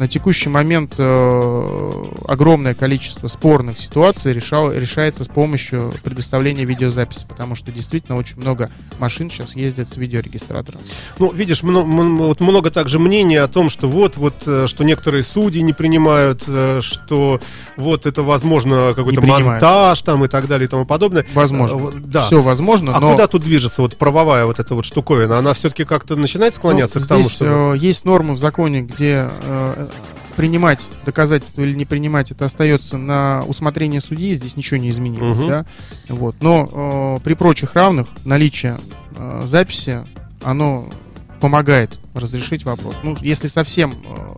На 0.00 0.08
текущий 0.08 0.48
момент 0.48 0.94
э, 0.96 2.02
огромное 2.26 2.72
количество 2.72 3.28
спорных 3.28 3.78
ситуаций 3.78 4.32
решал, 4.32 4.72
решается 4.72 5.24
с 5.24 5.28
помощью 5.28 5.92
предоставления 6.02 6.64
видеозаписи, 6.64 7.26
потому 7.28 7.54
что 7.54 7.70
действительно 7.70 8.16
очень 8.16 8.38
много 8.38 8.70
машин 8.98 9.28
сейчас 9.30 9.54
ездят 9.54 9.86
с 9.88 9.98
видеорегистратором. 9.98 10.80
Ну, 11.18 11.30
видишь, 11.32 11.62
мно- 11.62 11.82
м- 11.82 12.16
вот 12.16 12.40
много 12.40 12.70
также 12.70 12.98
мнений 12.98 13.36
о 13.36 13.46
том, 13.46 13.68
что 13.68 13.90
вот, 13.90 14.16
вот, 14.16 14.36
э, 14.46 14.66
что 14.68 14.84
некоторые 14.84 15.22
судьи 15.22 15.60
не 15.60 15.74
принимают, 15.74 16.44
э, 16.46 16.80
что 16.82 17.38
вот 17.76 18.06
это 18.06 18.22
возможно 18.22 18.94
какой-то 18.96 19.20
монтаж 19.20 20.00
там 20.00 20.24
и 20.24 20.28
так 20.28 20.46
далее 20.48 20.64
и 20.66 20.70
тому 20.70 20.86
подобное. 20.86 21.26
Возможно. 21.34 21.76
Э, 21.88 21.90
Да. 21.98 22.22
Все 22.24 22.40
возможно, 22.40 22.96
А 22.96 23.00
но 23.00 23.10
куда 23.12 23.26
тут 23.26 23.42
движется 23.42 23.82
вот 23.82 23.98
правовая 23.98 24.46
вот 24.46 24.60
эта 24.60 24.74
вот 24.74 24.86
штуковина? 24.86 25.36
Она 25.36 25.52
все-таки 25.52 25.84
как-то 25.84 26.16
начинает 26.16 26.54
склоняться 26.54 27.00
ну, 27.00 27.04
к 27.04 27.08
тому, 27.08 27.28
что... 27.28 27.74
э, 27.74 27.76
есть 27.76 28.06
нормы 28.06 28.32
в 28.32 28.38
законе, 28.38 28.80
где 28.80 29.28
э, 29.42 29.88
принимать 30.36 30.80
доказательства 31.04 31.62
или 31.62 31.74
не 31.74 31.84
принимать, 31.84 32.30
это 32.30 32.44
остается 32.46 32.96
на 32.96 33.42
усмотрение 33.46 34.00
судьи, 34.00 34.34
здесь 34.34 34.56
ничего 34.56 34.78
не 34.78 34.90
изменилось, 34.90 35.38
Мгм. 35.38 35.48
да, 35.48 35.66
вот. 36.08 36.36
Но 36.40 37.16
э, 37.18 37.22
при 37.24 37.34
прочих 37.34 37.74
равных 37.74 38.08
наличие 38.24 38.78
э, 39.16 39.42
записи, 39.44 40.06
оно 40.42 40.88
помогает 41.40 41.98
разрешить 42.14 42.64
вопрос. 42.64 42.96
Ну, 43.02 43.16
если 43.20 43.48
совсем 43.48 43.92
э, 43.92 44.32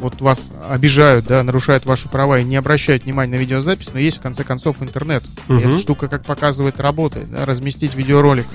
вот 0.00 0.20
вас 0.20 0.52
обижают, 0.68 1.26
да, 1.26 1.42
нарушают 1.42 1.86
ваши 1.86 2.08
права 2.08 2.38
и 2.38 2.44
не 2.44 2.56
обращают 2.56 3.04
внимания 3.04 3.32
на 3.36 3.40
видеозапись, 3.40 3.88
но 3.92 3.98
есть 3.98 4.18
в 4.18 4.20
конце 4.20 4.44
концов 4.44 4.82
интернет. 4.82 5.22
И 5.48 5.52
Мгм. 5.52 5.58
эта 5.60 5.78
штука, 5.78 6.08
как 6.08 6.24
показывает, 6.24 6.80
работает. 6.80 7.30
да, 7.30 7.44
разместить 7.46 7.94
видеоролик 7.94 8.46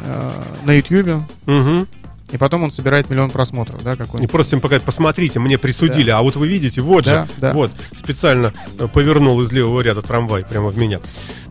э, 0.00 0.30
на 0.64 0.72
YouTube, 0.72 1.22
Мгм. 1.46 1.86
И 2.30 2.36
потом 2.36 2.64
он 2.64 2.70
собирает 2.70 3.10
миллион 3.10 3.30
просмотров, 3.30 3.82
да, 3.82 3.92
Не 3.92 3.96
какой-нибудь. 3.98 4.30
просто 4.30 4.56
им 4.56 4.60
показать, 4.62 4.82
посмотрите, 4.82 5.38
мне 5.38 5.58
присудили, 5.58 6.10
а 6.10 6.20
вот 6.22 6.36
вы 6.36 6.48
видите, 6.48 6.80
вот 6.80 7.04
Да, 7.04 7.24
же, 7.26 7.30
да. 7.38 7.52
вот, 7.54 7.70
специально 7.96 8.52
э, 8.78 8.88
повернул 8.88 9.40
из 9.40 9.50
левого 9.52 9.80
ряда 9.80 10.02
трамвай 10.02 10.44
прямо 10.44 10.68
в 10.68 10.76
меня. 10.78 11.00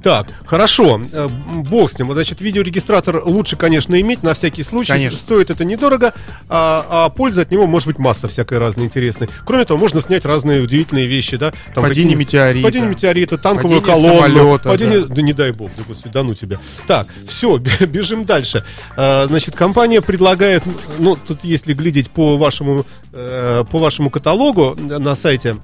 Так, 0.03 0.27
хорошо, 0.45 1.01
э, 1.11 1.27
бог 1.69 1.91
с 1.91 1.97
ним. 1.99 2.11
Значит, 2.11 2.41
видеорегистратор 2.41 3.23
лучше, 3.25 3.55
конечно, 3.55 3.99
иметь 3.99 4.23
на 4.23 4.33
всякий 4.33 4.63
случай. 4.63 4.91
Конечно. 4.91 5.17
Стоит 5.17 5.49
это 5.49 5.65
недорого, 5.65 6.13
а, 6.49 6.85
а 6.89 7.09
польза 7.09 7.41
от 7.41 7.51
него 7.51 7.67
может 7.67 7.87
быть 7.87 7.97
масса 7.97 8.27
всякой 8.27 8.59
разной 8.59 8.85
интересной. 8.85 9.27
Кроме 9.45 9.65
того, 9.65 9.79
можно 9.79 10.01
снять 10.01 10.25
разные 10.25 10.61
удивительные 10.61 11.07
вещи, 11.07 11.37
да? 11.37 11.51
Там 11.73 11.83
Падение 11.83 12.15
метеорита. 12.15 12.67
Падение 12.67 12.89
метеорита, 12.89 13.37
танковую 13.37 13.81
Падение 13.81 14.01
колонну. 14.03 14.21
самолета, 14.21 14.69
падение... 14.69 14.99
да. 15.01 15.15
Да 15.15 15.21
не 15.21 15.33
дай 15.33 15.51
бог, 15.51 15.71
да, 15.77 15.83
господи, 15.87 16.13
да 16.13 16.23
ну 16.23 16.33
тебя. 16.35 16.57
Так, 16.85 17.07
все, 17.27 17.57
бежим 17.87 18.25
дальше. 18.25 18.63
А, 18.95 19.25
Значит, 19.27 19.55
компания 19.55 20.01
предлагает, 20.01 20.63
ну, 20.99 21.15
тут 21.15 21.43
если 21.43 21.73
глядеть 21.73 22.09
по 22.09 22.37
вашему, 22.37 22.85
э, 23.11 23.63
по 23.69 23.79
вашему 23.79 24.09
каталогу 24.09 24.75
на 24.77 25.15
сайте 25.15 25.57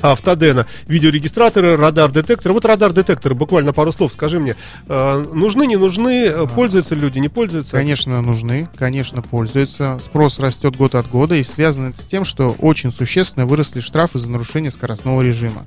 Автодена, 0.00 0.66
видеорегистраторы, 0.86 1.76
радар-детекторы. 1.76 2.54
Вот 2.54 2.64
радар-детекторы, 2.64 3.34
буквально 3.34 3.72
пару 3.72 3.90
слов 3.92 4.12
скажи 4.12 4.38
мне. 4.38 4.54
э, 4.88 5.24
нужны, 5.32 5.66
не 5.66 5.76
нужны, 5.76 6.26
э, 6.26 6.46
пользуются 6.46 6.94
люди, 6.94 7.18
не 7.18 7.28
пользуются? 7.28 7.76
Конечно, 7.76 8.20
нужны, 8.22 8.68
конечно, 8.76 9.22
пользуются. 9.22 9.98
Спрос 9.98 10.38
растет 10.38 10.76
год 10.76 10.94
от 10.94 11.08
года 11.08 11.34
и 11.34 11.42
связано 11.42 11.88
это 11.88 12.00
с 12.02 12.06
тем, 12.06 12.24
что 12.24 12.54
очень 12.58 12.92
существенно 12.92 13.46
выросли 13.46 13.80
штрафы 13.80 14.18
за 14.18 14.28
нарушение 14.28 14.70
скоростного 14.70 15.22
режима. 15.22 15.64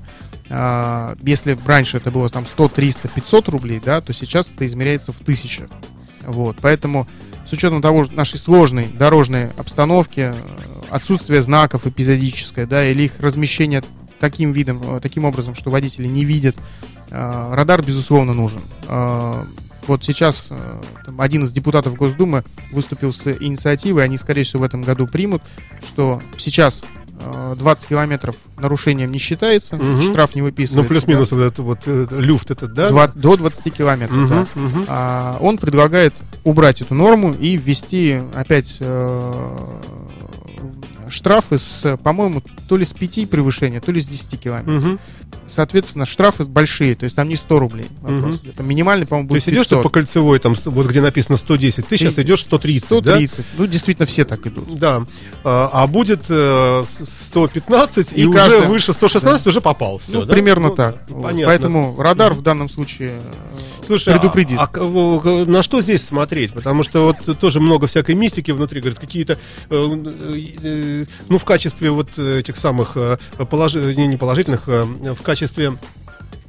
А, 0.48 1.14
Если 1.22 1.58
раньше 1.66 1.98
это 1.98 2.10
было 2.10 2.28
там 2.28 2.46
100, 2.46 2.68
300, 2.68 3.08
500 3.08 3.48
рублей, 3.48 3.82
да, 3.84 4.00
то 4.00 4.12
сейчас 4.12 4.50
это 4.50 4.66
измеряется 4.66 5.12
в 5.12 5.18
тысячах. 5.18 5.68
Вот, 6.22 6.56
поэтому 6.60 7.06
с 7.44 7.52
учетом 7.52 7.82
того, 7.82 8.04
что 8.04 8.14
нашей 8.14 8.38
сложной 8.38 8.86
дорожной 8.86 9.50
обстановки, 9.52 10.32
э, 10.32 10.34
отсутствие 10.90 11.42
знаков 11.42 11.86
эпизодическое, 11.86 12.66
да, 12.66 12.84
или 12.86 13.04
их 13.04 13.12
размещение 13.20 13.82
таким 14.22 14.52
видом, 14.52 14.80
э, 14.82 15.00
таким 15.00 15.24
образом, 15.26 15.54
что 15.54 15.70
водители 15.70 16.06
не 16.06 16.24
видят, 16.24 16.56
э, 17.10 17.54
радар, 17.54 17.82
безусловно, 17.84 18.32
нужен. 18.32 18.62
Э, 18.88 19.44
Вот 19.88 20.04
сейчас 20.04 20.46
там 21.04 21.20
один 21.20 21.42
из 21.42 21.50
депутатов 21.50 21.96
Госдумы 21.96 22.44
выступил 22.70 23.12
с 23.12 23.26
инициативой, 23.26 24.04
они, 24.04 24.16
скорее 24.16 24.44
всего, 24.44 24.60
в 24.60 24.62
этом 24.62 24.82
году 24.82 25.08
примут, 25.08 25.42
что 25.84 26.22
сейчас 26.38 26.84
э, 27.18 27.56
20 27.58 27.88
километров 27.88 28.36
нарушением 28.56 29.10
не 29.10 29.18
считается, 29.18 29.76
Мгм. 29.76 30.00
штраф 30.02 30.36
не 30.36 30.40
Ну, 30.40 30.46
выписывается. 30.46 30.88
плюс-минус 30.88 31.32
вот 31.32 31.40
этот 31.40 31.58
вот 31.58 31.78
э, 31.86 32.06
люфт 32.10 32.52
этот, 32.52 32.74
да? 32.74 32.90
20 32.90 33.16
до 33.20 33.36
20 33.36 33.70
километров, 33.72 34.16
Мгм, 34.16 34.28
да. 34.28 34.46
мгм. 34.54 34.84
А, 34.88 35.36
он 35.40 35.58
предлагает 35.58 36.14
убрать 36.44 36.80
эту 36.80 36.94
норму 36.94 37.32
и 37.32 37.56
ввести 37.56 38.22
опять 38.34 38.76
э, 38.78 39.78
штрафы 41.12 41.58
с, 41.58 41.96
по-моему, 42.02 42.42
то 42.68 42.76
ли 42.76 42.84
с 42.84 42.92
5 42.92 43.28
превышения, 43.28 43.80
то 43.80 43.92
ли 43.92 44.00
с 44.00 44.06
10 44.08 44.40
километров. 44.40 44.82
Мгм. 44.82 44.98
Соответственно, 45.46 46.04
штрафы 46.06 46.44
большие, 46.44 46.94
то 46.94 47.04
есть 47.04 47.16
там 47.16 47.28
не 47.28 47.36
100 47.36 47.58
рублей. 47.58 47.86
вопрос. 48.00 48.40
Это 48.44 48.62
минимальный, 48.62 49.06
по-моему, 49.06 49.28
То 49.28 49.34
будет 49.34 49.46
есть 49.46 49.48
идешь 49.48 49.66
ты 49.66 49.74
500. 49.76 49.82
по 49.82 49.88
кольцевой, 49.90 50.38
там, 50.38 50.54
вот 50.64 50.86
где 50.86 51.00
написано 51.00 51.36
110, 51.36 51.86
ты 51.86 51.96
сейчас 51.96 52.18
идешь 52.18 52.42
130, 52.44 52.88
да? 53.02 53.16
130. 53.16 53.44
Ну, 53.58 53.66
действительно, 53.66 54.06
все 54.06 54.24
так 54.24 54.46
идут. 54.46 54.78
Да. 54.78 55.04
А, 55.44 55.68
а 55.72 55.86
будет 55.86 56.24
э, 56.28 56.84
115, 57.04 58.12
и, 58.12 58.22
И 58.22 58.26
уже 58.26 58.38
каждый- 58.38 58.66
выше 58.68 58.92
116 58.92 59.46
уже 59.46 59.60
попал. 59.60 59.98
Все, 59.98 60.20
ну, 60.20 60.26
примерно 60.26 60.70
так. 60.70 61.02
Ну, 61.08 61.16
Вот. 61.16 61.22
понятно. 61.24 61.46
Поэтому 61.46 61.96
радар 62.00 62.32
в 62.34 62.42
данном 62.42 62.68
случае 62.68 63.10
э, 63.51 63.51
Слушай, 63.86 64.14
предупредит. 64.14 64.58
А, 64.58 64.70
а 64.74 65.44
на 65.44 65.62
что 65.62 65.80
здесь 65.80 66.04
смотреть? 66.04 66.52
Потому 66.52 66.82
что 66.82 67.06
вот 67.06 67.38
тоже 67.38 67.60
много 67.60 67.86
всякой 67.86 68.14
мистики 68.14 68.50
внутри, 68.50 68.80
говорят, 68.80 68.98
какие-то, 68.98 69.38
э, 69.70 70.04
э, 70.62 71.04
ну, 71.28 71.38
в 71.38 71.44
качестве 71.44 71.90
вот 71.90 72.18
этих 72.18 72.56
самых 72.56 72.92
э, 72.96 73.18
не, 73.38 74.06
не 74.06 74.16
положительных, 74.16 74.68
э, 74.68 74.84
в 74.84 75.22
качестве 75.22 75.78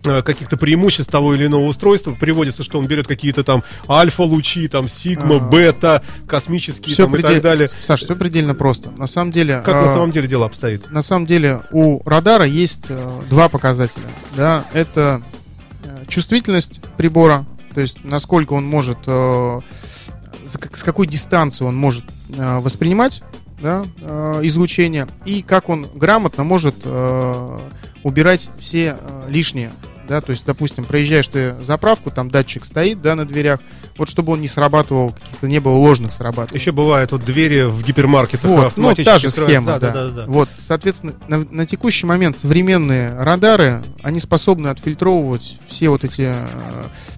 э, 0.05 0.21
каких-то 0.21 0.57
преимуществ 0.57 1.11
того 1.11 1.33
или 1.33 1.47
иного 1.47 1.65
устройства 1.65 2.11
приводится, 2.11 2.63
что 2.63 2.79
он 2.79 2.87
берет 2.87 3.07
какие-то 3.07 3.43
там 3.43 3.63
альфа-лучи, 3.89 4.67
там 4.67 4.87
сигма, 4.87 5.37
А. 5.37 5.39
бета, 5.39 6.03
космические 6.27 6.93
Все 6.93 7.05
там, 7.05 7.15
и 7.15 7.21
так 7.21 7.41
далее. 7.41 7.69
Саш, 7.81 8.03
все 8.03 8.15
предельно 8.15 8.53
просто. 8.53 8.91
На 8.91 9.07
самом 9.07 9.31
деле... 9.31 9.61
Как 9.65 9.75
на 9.75 9.89
самом 9.89 10.11
деле 10.11 10.27
дело 10.27 10.45
обстоит? 10.45 10.89
на 10.91 11.01
самом 11.01 11.25
деле 11.25 11.63
у 11.71 12.07
радара 12.07 12.45
есть 12.45 12.87
два 13.29 13.49
показателя. 13.49 14.05
Да, 14.35 14.65
это 14.73 15.21
чувствительность 16.07 16.81
прибора, 16.97 17.45
то 17.73 17.81
есть 17.81 18.03
насколько 18.03 18.53
он 18.53 18.65
может, 18.65 18.99
э, 19.07 19.59
с 20.45 20.83
какой 20.83 21.07
дистанции 21.07 21.65
он 21.65 21.75
может 21.75 22.03
э, 22.35 22.57
воспринимать 22.59 23.23
да, 23.61 23.83
э, 23.99 24.41
излучение 24.43 25.07
и 25.25 25.41
как 25.41 25.69
он 25.69 25.87
грамотно 25.93 26.43
может 26.43 26.75
убирать 28.03 28.49
все 28.59 28.99
лишние. 29.29 29.71
Да, 30.05 30.19
то 30.19 30.31
есть, 30.31 30.45
допустим, 30.45 30.83
проезжаешь 30.83 31.29
ты 31.29 31.55
заправку, 31.63 32.11
там 32.11 32.29
датчик 32.29 32.65
стоит, 32.65 33.01
да, 33.01 33.15
на 33.15 33.23
дверях, 33.25 33.61
вот 33.97 34.09
чтобы 34.09 34.33
он 34.33 34.41
не 34.41 34.47
срабатывал, 34.47 35.11
каких-то 35.11 35.47
не 35.47 35.59
было 35.59 35.73
ложных 35.75 36.13
срабатываний. 36.13 36.59
Еще 36.59 36.71
бывают 36.71 37.11
вот 37.11 37.23
двери 37.23 37.63
в 37.63 37.83
гипермаркетах 37.83 38.49
Вот, 38.49 38.77
ну, 38.77 38.93
та 38.95 39.19
же 39.19 39.29
схема, 39.29 39.73
да, 39.73 39.79
да, 39.79 39.91
да, 39.91 40.09
да. 40.09 40.25
Вот, 40.27 40.49
соответственно, 40.59 41.13
на, 41.27 41.39
на 41.49 41.65
текущий 41.65 42.05
момент 42.05 42.35
современные 42.37 43.09
радары, 43.21 43.83
они 44.01 44.19
способны 44.19 44.67
отфильтровывать 44.69 45.57
все 45.67 45.89
вот 45.89 46.03
эти 46.03 46.23
э, 46.27 46.47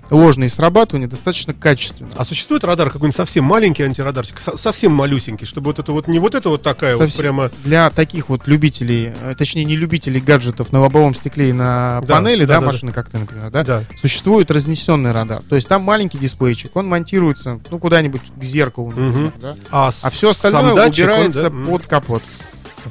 ложные 0.10 0.50
срабатывания 0.50 1.08
достаточно 1.08 1.54
качественно. 1.54 2.10
А 2.16 2.26
существует 2.26 2.64
радар 2.64 2.90
какой-нибудь 2.90 3.16
совсем 3.16 3.44
маленький 3.46 3.84
антирадарчик, 3.84 4.38
со- 4.38 4.58
совсем 4.58 4.92
малюсенький, 4.94 5.48
чтобы 5.48 5.68
вот 5.68 5.80
это 5.80 5.92
вот 5.92 6.08
не 6.08 6.20
вот 6.20 6.36
это 6.36 6.50
вот 6.50 6.62
такая 6.62 6.96
вот 6.96 7.04
Совсем- 7.04 7.22
прямо. 7.22 7.50
Для 7.64 7.90
таких 7.90 8.30
вот 8.30 8.48
любителей, 8.48 9.14
э, 9.22 9.36
точнее 9.38 9.64
не 9.66 9.76
любителей 9.78 10.20
гаджетов 10.20 10.72
на 10.72 10.80
лобовом 10.82 11.16
стекле 11.16 11.50
и 11.50 11.54
на 11.54 12.02
Да, 12.06 12.16
панели, 12.16 12.46
да, 12.46 12.56
да, 12.56 12.60
да, 12.62 12.66
машины, 12.68 12.92
как 12.92 13.10
ты, 13.10 13.18
например, 13.18 13.50
да, 13.50 13.64
Да. 13.64 13.84
существует 14.00 14.52
разнесенный 14.52 15.12
радар. 15.12 15.42
То 15.42 15.56
есть 15.56 15.68
там 15.68 15.82
маленький 15.84 16.18
дисплейчик, 16.18 16.65
он 16.74 16.88
монтируется, 16.88 17.60
ну, 17.70 17.80
куда-нибудь 17.80 18.22
к 18.40 18.44
зеркалу, 18.44 18.88
например, 18.90 19.12
Мгм. 19.12 19.34
да. 19.42 19.56
А, 19.72 19.88
А 20.04 20.10
все 20.10 20.32
остальное 20.32 20.76
датчик, 20.76 21.06
он, 21.06 21.12
убирается 21.12 21.42
да, 21.44 21.48
м, 21.48 21.66
под 21.66 21.88
капот. 21.88 22.24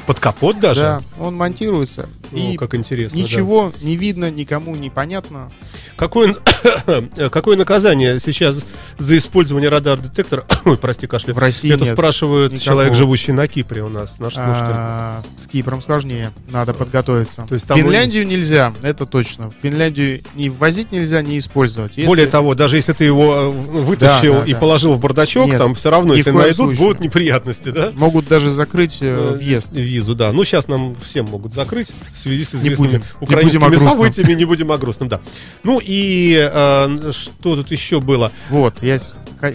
под 0.06 0.20
капот 0.20 0.60
даже. 0.60 0.80
Да, 0.80 1.02
он 1.18 1.36
монтируется. 1.36 2.08
Ну, 2.34 2.52
и 2.52 2.56
как 2.56 2.74
интересно. 2.74 3.16
да. 3.18 3.22
ничего 3.24 3.72
не 3.82 3.96
видно, 3.96 4.30
никому 4.30 4.76
непонятно. 4.76 5.48
Какое, 5.96 6.34
какое 7.30 7.56
наказание 7.56 8.18
сейчас 8.18 8.64
за 8.98 9.16
использование 9.16 9.68
радар-детектора? 9.68 10.44
Ой, 10.64 10.76
прости, 10.76 11.06
кашля. 11.06 11.34
В 11.34 11.38
России 11.38 11.72
Это 11.72 11.84
нет. 11.84 11.92
спрашивает 11.94 12.52
никакого. 12.52 12.64
человек, 12.64 12.94
живущий 12.94 13.32
на 13.32 13.46
Кипре 13.46 13.82
у 13.82 13.88
нас, 13.88 14.18
наш 14.18 14.34
слушатель. 14.34 14.72
А, 14.74 15.22
с 15.36 15.46
Кипром 15.46 15.82
сложнее, 15.82 16.30
надо 16.52 16.74
подготовиться. 16.74 17.42
То 17.48 17.54
есть 17.54 17.66
там 17.66 17.78
Финляндию 17.78 18.26
нельзя, 18.26 18.74
это 18.82 19.06
точно. 19.06 19.50
В 19.50 19.54
Финляндию 19.62 20.20
ни 20.34 20.48
ввозить 20.48 20.90
нельзя, 20.92 21.22
ни 21.22 21.38
использовать. 21.38 21.92
Если- 21.96 22.08
Более 22.08 22.26
того, 22.26 22.54
даже 22.54 22.76
если 22.76 22.92
ты 22.92 23.04
его 23.04 23.34
э, 23.34 23.48
вытащил 23.50 24.34
Да, 24.34 24.40
да, 24.40 24.46
и 24.46 24.52
да. 24.52 24.58
положил 24.58 24.94
в 24.94 25.00
бардачок, 25.00 25.46
Нет, 25.46 25.58
там 25.58 25.74
все 25.74 25.90
равно, 25.90 26.14
если 26.14 26.30
найдут, 26.30 26.56
случае. 26.56 26.78
будут 26.78 27.00
неприятности, 27.00 27.68
да? 27.70 27.92
могут 27.94 28.26
даже 28.28 28.50
закрыть 28.50 28.98
э, 29.00 29.04
Э, 29.14 29.34
въезд. 29.36 29.68
Визу, 29.72 30.14
да. 30.14 30.32
Ну, 30.32 30.44
сейчас 30.44 30.66
нам 30.66 30.96
всем 31.04 31.26
могут 31.26 31.52
закрыть 31.54 31.92
связи 32.24 32.44
с 32.44 32.52
Не 32.54 32.58
известными 32.60 32.88
будем. 32.88 33.00
Не 33.00 33.06
украинскими 33.20 33.58
будем 33.58 33.64
о 33.64 33.70
грустном. 33.70 33.92
событиями. 33.92 34.32
Не 34.34 34.44
будем 34.44 34.72
о 34.72 34.78
грустном, 34.78 35.08
да. 35.08 35.20
Ну 35.62 35.80
и 35.82 36.50
э, 36.52 37.12
что 37.12 37.56
тут 37.56 37.70
еще 37.70 38.00
было? 38.00 38.32
Вот, 38.50 38.82
я 38.82 38.98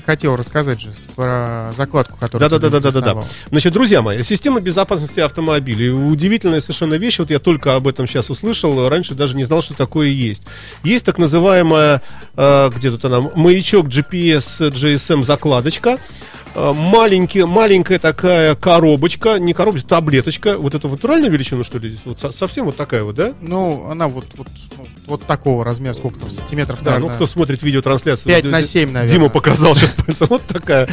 хотел 0.05 0.35
рассказать 0.35 0.79
же 0.79 0.91
про 1.15 1.71
закладку, 1.75 2.15
которую 2.17 2.47
ты 2.47 2.55
Да-да-да-да-да-да. 2.55 2.91
заинтересовал. 2.91 3.27
Значит, 3.49 3.73
друзья 3.73 4.01
мои, 4.01 4.21
система 4.23 4.59
безопасности 4.61 5.19
автомобилей. 5.19 5.89
Удивительная 5.89 6.61
совершенно 6.61 6.93
вещь. 6.95 7.19
Вот 7.19 7.31
я 7.31 7.39
только 7.39 7.75
об 7.75 7.87
этом 7.87 8.05
сейчас 8.05 8.29
услышал. 8.29 8.87
Раньше 8.87 9.15
даже 9.15 9.35
не 9.35 9.45
знал, 9.45 9.61
что 9.63 9.73
такое 9.73 10.09
есть. 10.09 10.43
Есть 10.83 11.05
так 11.05 11.17
называемая, 11.17 12.01
э, 12.35 12.69
где 12.75 12.91
тут 12.91 13.03
она, 13.05 13.21
маячок 13.35 13.87
GPS 13.87 14.69
GSM 14.71 15.23
закладочка. 15.23 15.97
Э, 16.55 16.73
Маленький, 16.73 17.43
маленькая 17.43 17.99
такая 17.99 18.55
коробочка, 18.55 19.37
не 19.39 19.53
коробочка, 19.53 19.87
таблеточка. 19.87 20.57
Вот 20.57 20.73
это 20.73 20.87
в 20.87 20.91
натуральную 20.91 21.31
величину, 21.31 21.63
что 21.63 21.77
ли, 21.77 21.89
здесь? 21.89 22.01
Вот 22.05 22.19
со- 22.19 22.31
совсем 22.31 22.65
вот 22.65 22.75
такая 22.75 23.03
вот, 23.03 23.15
да? 23.15 23.33
Ну, 23.41 23.87
она 23.89 24.07
вот, 24.07 24.25
вот, 24.35 24.47
ну, 24.77 24.87
вот 25.07 25.23
такого 25.23 25.63
размера, 25.63 25.93
сколько 25.93 26.19
там, 26.19 26.31
сантиметров, 26.31 26.79
Да, 26.81 26.91
ну 26.91 26.95
наверное, 26.97 27.15
кто 27.15 27.27
смотрит 27.27 27.61
видеотрансляцию. 27.61 28.27
5 28.33 28.43
вот, 28.45 28.51
на 28.51 28.59
э, 28.59 28.63
7, 28.63 28.91
наверное. 28.91 29.13
Дима 29.15 29.29
показал 29.29 29.75
сейчас 29.75 29.93
пальцем. 30.05 30.27
Вот 30.29 30.43
такая. 30.47 30.89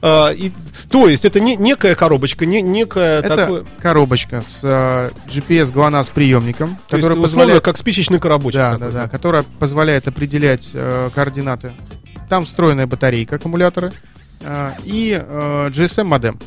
А, 0.00 0.30
и- 0.30 0.52
то 0.90 1.08
есть 1.08 1.24
это 1.24 1.40
не, 1.40 1.56
некая 1.56 1.94
коробочка, 1.94 2.44
не, 2.46 2.60
некая 2.60 3.20
Это 3.20 3.36
такое... 3.36 3.64
коробочка 3.80 4.42
с 4.42 4.60
э, 4.62 5.10
GPS 5.28 5.72
GLONASS 5.72 6.10
приемником, 6.12 6.76
То 6.88 6.96
есть, 6.96 7.06
условно, 7.06 7.22
позволяет 7.22 7.62
как 7.64 7.76
спичечный 7.76 8.18
коробочек. 8.20 8.60
Да, 8.60 8.72
такой, 8.72 8.92
да, 8.92 9.02
да, 9.04 9.08
которая 9.08 9.44
позволяет 9.58 10.06
определять 10.06 10.70
э, 10.74 11.10
координаты. 11.14 11.72
Там 12.28 12.44
встроенная 12.44 12.86
батарейка, 12.86 13.36
аккумуляторы 13.36 13.92
и 14.84 15.18
э, 15.20 15.68
GSM 15.70 16.04
модем. 16.04 16.38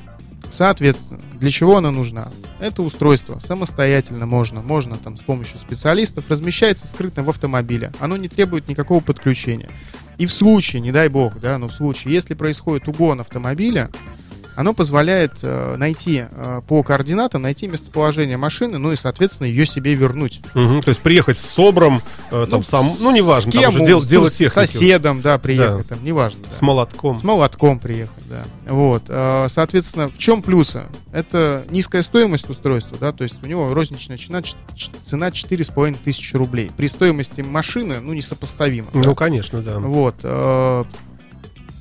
Соответственно, 0.50 1.20
для 1.40 1.50
чего 1.50 1.78
она 1.78 1.92
нужна? 1.92 2.30
Это 2.60 2.82
устройство 2.84 3.40
самостоятельно 3.40 4.26
можно, 4.26 4.62
можно 4.62 4.98
там 4.98 5.18
с 5.18 5.22
помощью 5.22 5.60
специалистов, 5.60 6.30
размещается 6.30 6.88
скрытно 6.88 7.24
в 7.24 7.30
автомобиле. 7.30 7.92
Оно 8.00 8.16
не 8.18 8.30
требует 8.30 8.68
никакого 8.68 9.02
подключения. 9.02 9.70
И 10.18 10.26
в 10.26 10.32
случае, 10.32 10.82
не 10.82 10.92
дай 10.92 11.10
бог, 11.10 11.40
да, 11.40 11.58
но 11.58 11.68
в 11.68 11.74
случае, 11.74 12.14
если 12.14 12.34
происходит 12.36 12.88
угон 12.88 13.20
автомобиля, 13.20 13.92
Оно 14.56 14.74
позволяет 14.74 15.34
э, 15.44 15.76
найти 15.78 16.26
э, 16.30 16.62
по 16.68 16.82
координатам, 16.84 17.42
найти 17.42 17.68
местоположение 17.68 18.38
машины, 18.38 18.78
ну 18.78 18.92
и, 18.92 18.96
соответственно, 18.96 19.48
ее 19.48 19.66
себе 19.66 19.96
вернуть. 19.96 20.42
Мгм. 20.54 20.82
То 20.82 20.90
есть 20.90 21.02
приехать 21.02 21.38
с 21.38 21.46
собром, 21.50 22.02
э, 22.32 22.48
там 22.50 22.60
Ну, 22.60 22.64
сам, 22.64 22.92
ну 23.00 23.12
неважно, 23.12 23.52
С 23.52 23.54
там 23.56 23.64
кем? 23.64 23.70
уже 23.74 23.84
у- 23.84 23.86
дел- 23.88 24.00
ну, 24.02 24.06
делать 24.08 24.34
с 24.34 24.38
техники. 24.38 24.54
соседом, 24.68 25.22
да, 25.22 25.38
приехать, 25.38 25.88
там, 25.88 26.04
неважно. 26.04 26.40
да. 26.48 26.54
С 26.54 26.62
молотком. 26.62 27.16
С 27.16 27.24
молотком 27.24 27.80
приехать, 27.80 28.24
да. 28.30 28.46
Вот. 28.68 29.04
Соответственно, 29.52 30.10
в 30.10 30.18
чем 30.18 30.42
плюсы? 30.42 30.84
Это 31.12 31.66
низкая 31.70 32.02
стоимость 32.02 32.50
устройства, 32.50 32.98
да, 33.00 33.12
то 33.12 33.24
есть 33.24 33.36
у 33.44 33.48
него 33.48 33.74
розничная 33.74 34.18
цена, 34.18 34.42
цена 35.02 35.32
4,5 35.32 35.98
тысячи 36.04 36.36
рублей. 36.36 36.72
При 36.76 36.88
стоимости 36.88 37.42
машины, 37.42 38.00
ну, 38.02 38.14
несопоставимо. 38.14 38.90
да. 38.94 39.00
Ну, 39.04 39.16
конечно, 39.16 39.62
да. 39.62 39.80
Вот. 39.80 40.16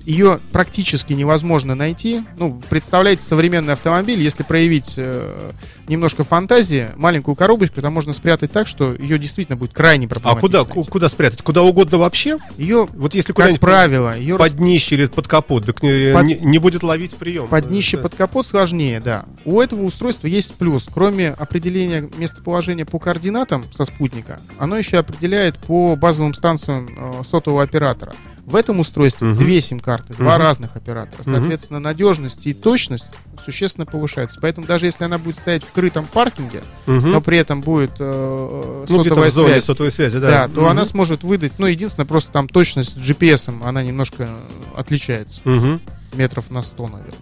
Э, 0.06 0.10
Ее 0.10 0.38
практически 0.52 1.12
невозможно 1.12 1.74
найти. 1.74 2.22
Ну, 2.38 2.60
представляете, 2.68 3.22
современный 3.22 3.72
автомобиль, 3.72 4.20
если 4.20 4.42
проявить 4.42 4.94
э, 4.96 5.52
немножко 5.88 6.24
фантазии, 6.24 6.90
маленькую 6.96 7.34
коробочку, 7.36 7.80
там 7.82 7.92
можно 7.94 8.12
спрятать 8.12 8.52
так, 8.52 8.66
что 8.68 8.94
ее 8.94 9.18
действительно 9.18 9.56
будет 9.56 9.72
крайне 9.72 10.06
А 10.06 10.08
проблематично. 10.08 10.40
куда, 10.40 10.64
ку- 10.64 10.84
куда 10.84 11.08
спрятать? 11.08 11.42
Куда 11.42 11.62
угодно 11.62 11.98
вообще? 11.98 12.36
Ее, 12.56 12.86
Вот 12.94 13.14
если 13.14 13.32
как 13.32 13.58
правило, 13.60 14.16
ее 14.16 14.36
под 14.36 14.56
днище 14.56 14.94
или 14.96 15.06
под 15.06 15.26
капот, 15.28 15.66
так 15.66 15.82
не, 15.82 16.12
Под- 16.12 16.24
не- 16.24 16.34
не 16.40 16.58
будет 16.58 16.82
ловить 16.82 17.14
прием. 17.16 17.48
Под 17.48 17.68
днище, 17.68 17.98
под 17.98 18.14
капот 18.14 18.46
сложнее, 18.46 19.00
да. 19.00 19.24
У 19.44 19.60
этого 19.60 19.82
устройства 19.84 20.26
есть 20.26 20.54
плюс. 20.54 20.86
Кроме 20.92 21.30
определения 21.30 22.08
местоположения 22.16 22.84
по 22.84 22.98
координатам 22.98 23.64
со 23.72 23.84
спутника, 23.84 24.40
оно 24.58 24.76
еще 24.76 24.98
определяет 24.98 25.58
по 25.58 25.96
базовым 25.96 26.34
станциям 26.34 26.88
э, 26.96 27.22
сотового 27.24 27.62
оператора. 27.62 28.14
В 28.46 28.57
этом 28.57 28.78
устройстве 28.80 29.28
Мгм. 29.28 29.38
две 29.38 29.61
сим-карты, 29.61 30.14
два 30.14 30.33
Мгм. 30.35 30.42
разных 30.42 30.76
оператора. 30.76 31.22
Соответственно, 31.22 31.80
надежность 31.80 32.46
и 32.46 32.52
точность 32.52 33.07
существенно 33.42 33.87
повышается. 33.87 34.38
Поэтому 34.40 34.66
даже 34.66 34.87
если 34.87 35.04
она 35.04 35.18
будет 35.18 35.37
стоять 35.37 35.64
в 35.64 35.72
крытом 35.72 36.07
паркинге, 36.07 36.62
Мгм. 36.87 37.11
но 37.11 37.20
при 37.20 37.38
этом 37.38 37.62
будет 37.62 37.92
э, 37.98 38.85
ну, 38.88 39.02
сотовая 39.02 39.30
в 39.30 39.33
зоне 39.33 39.48
связь, 39.52 39.64
сотовой 39.64 39.90
связи, 39.90 40.18
да. 40.18 40.28
да, 40.46 40.48
то 40.48 40.61
Мгм. 40.61 40.70
она 40.70 40.85
сможет 40.85 41.24
выдать, 41.24 41.59
ну, 41.59 41.66
единственное, 41.66 42.07
просто 42.07 42.33
там 42.33 42.48
точность 42.48 42.96
с 42.96 43.00
GPS, 43.00 43.50
она 43.64 43.83
немножко 43.83 44.38
отличается. 44.76 45.40
Мгм. 45.44 45.80
Метров 46.12 46.50
на 46.50 46.62
100, 46.62 46.87
наверное. 46.88 47.14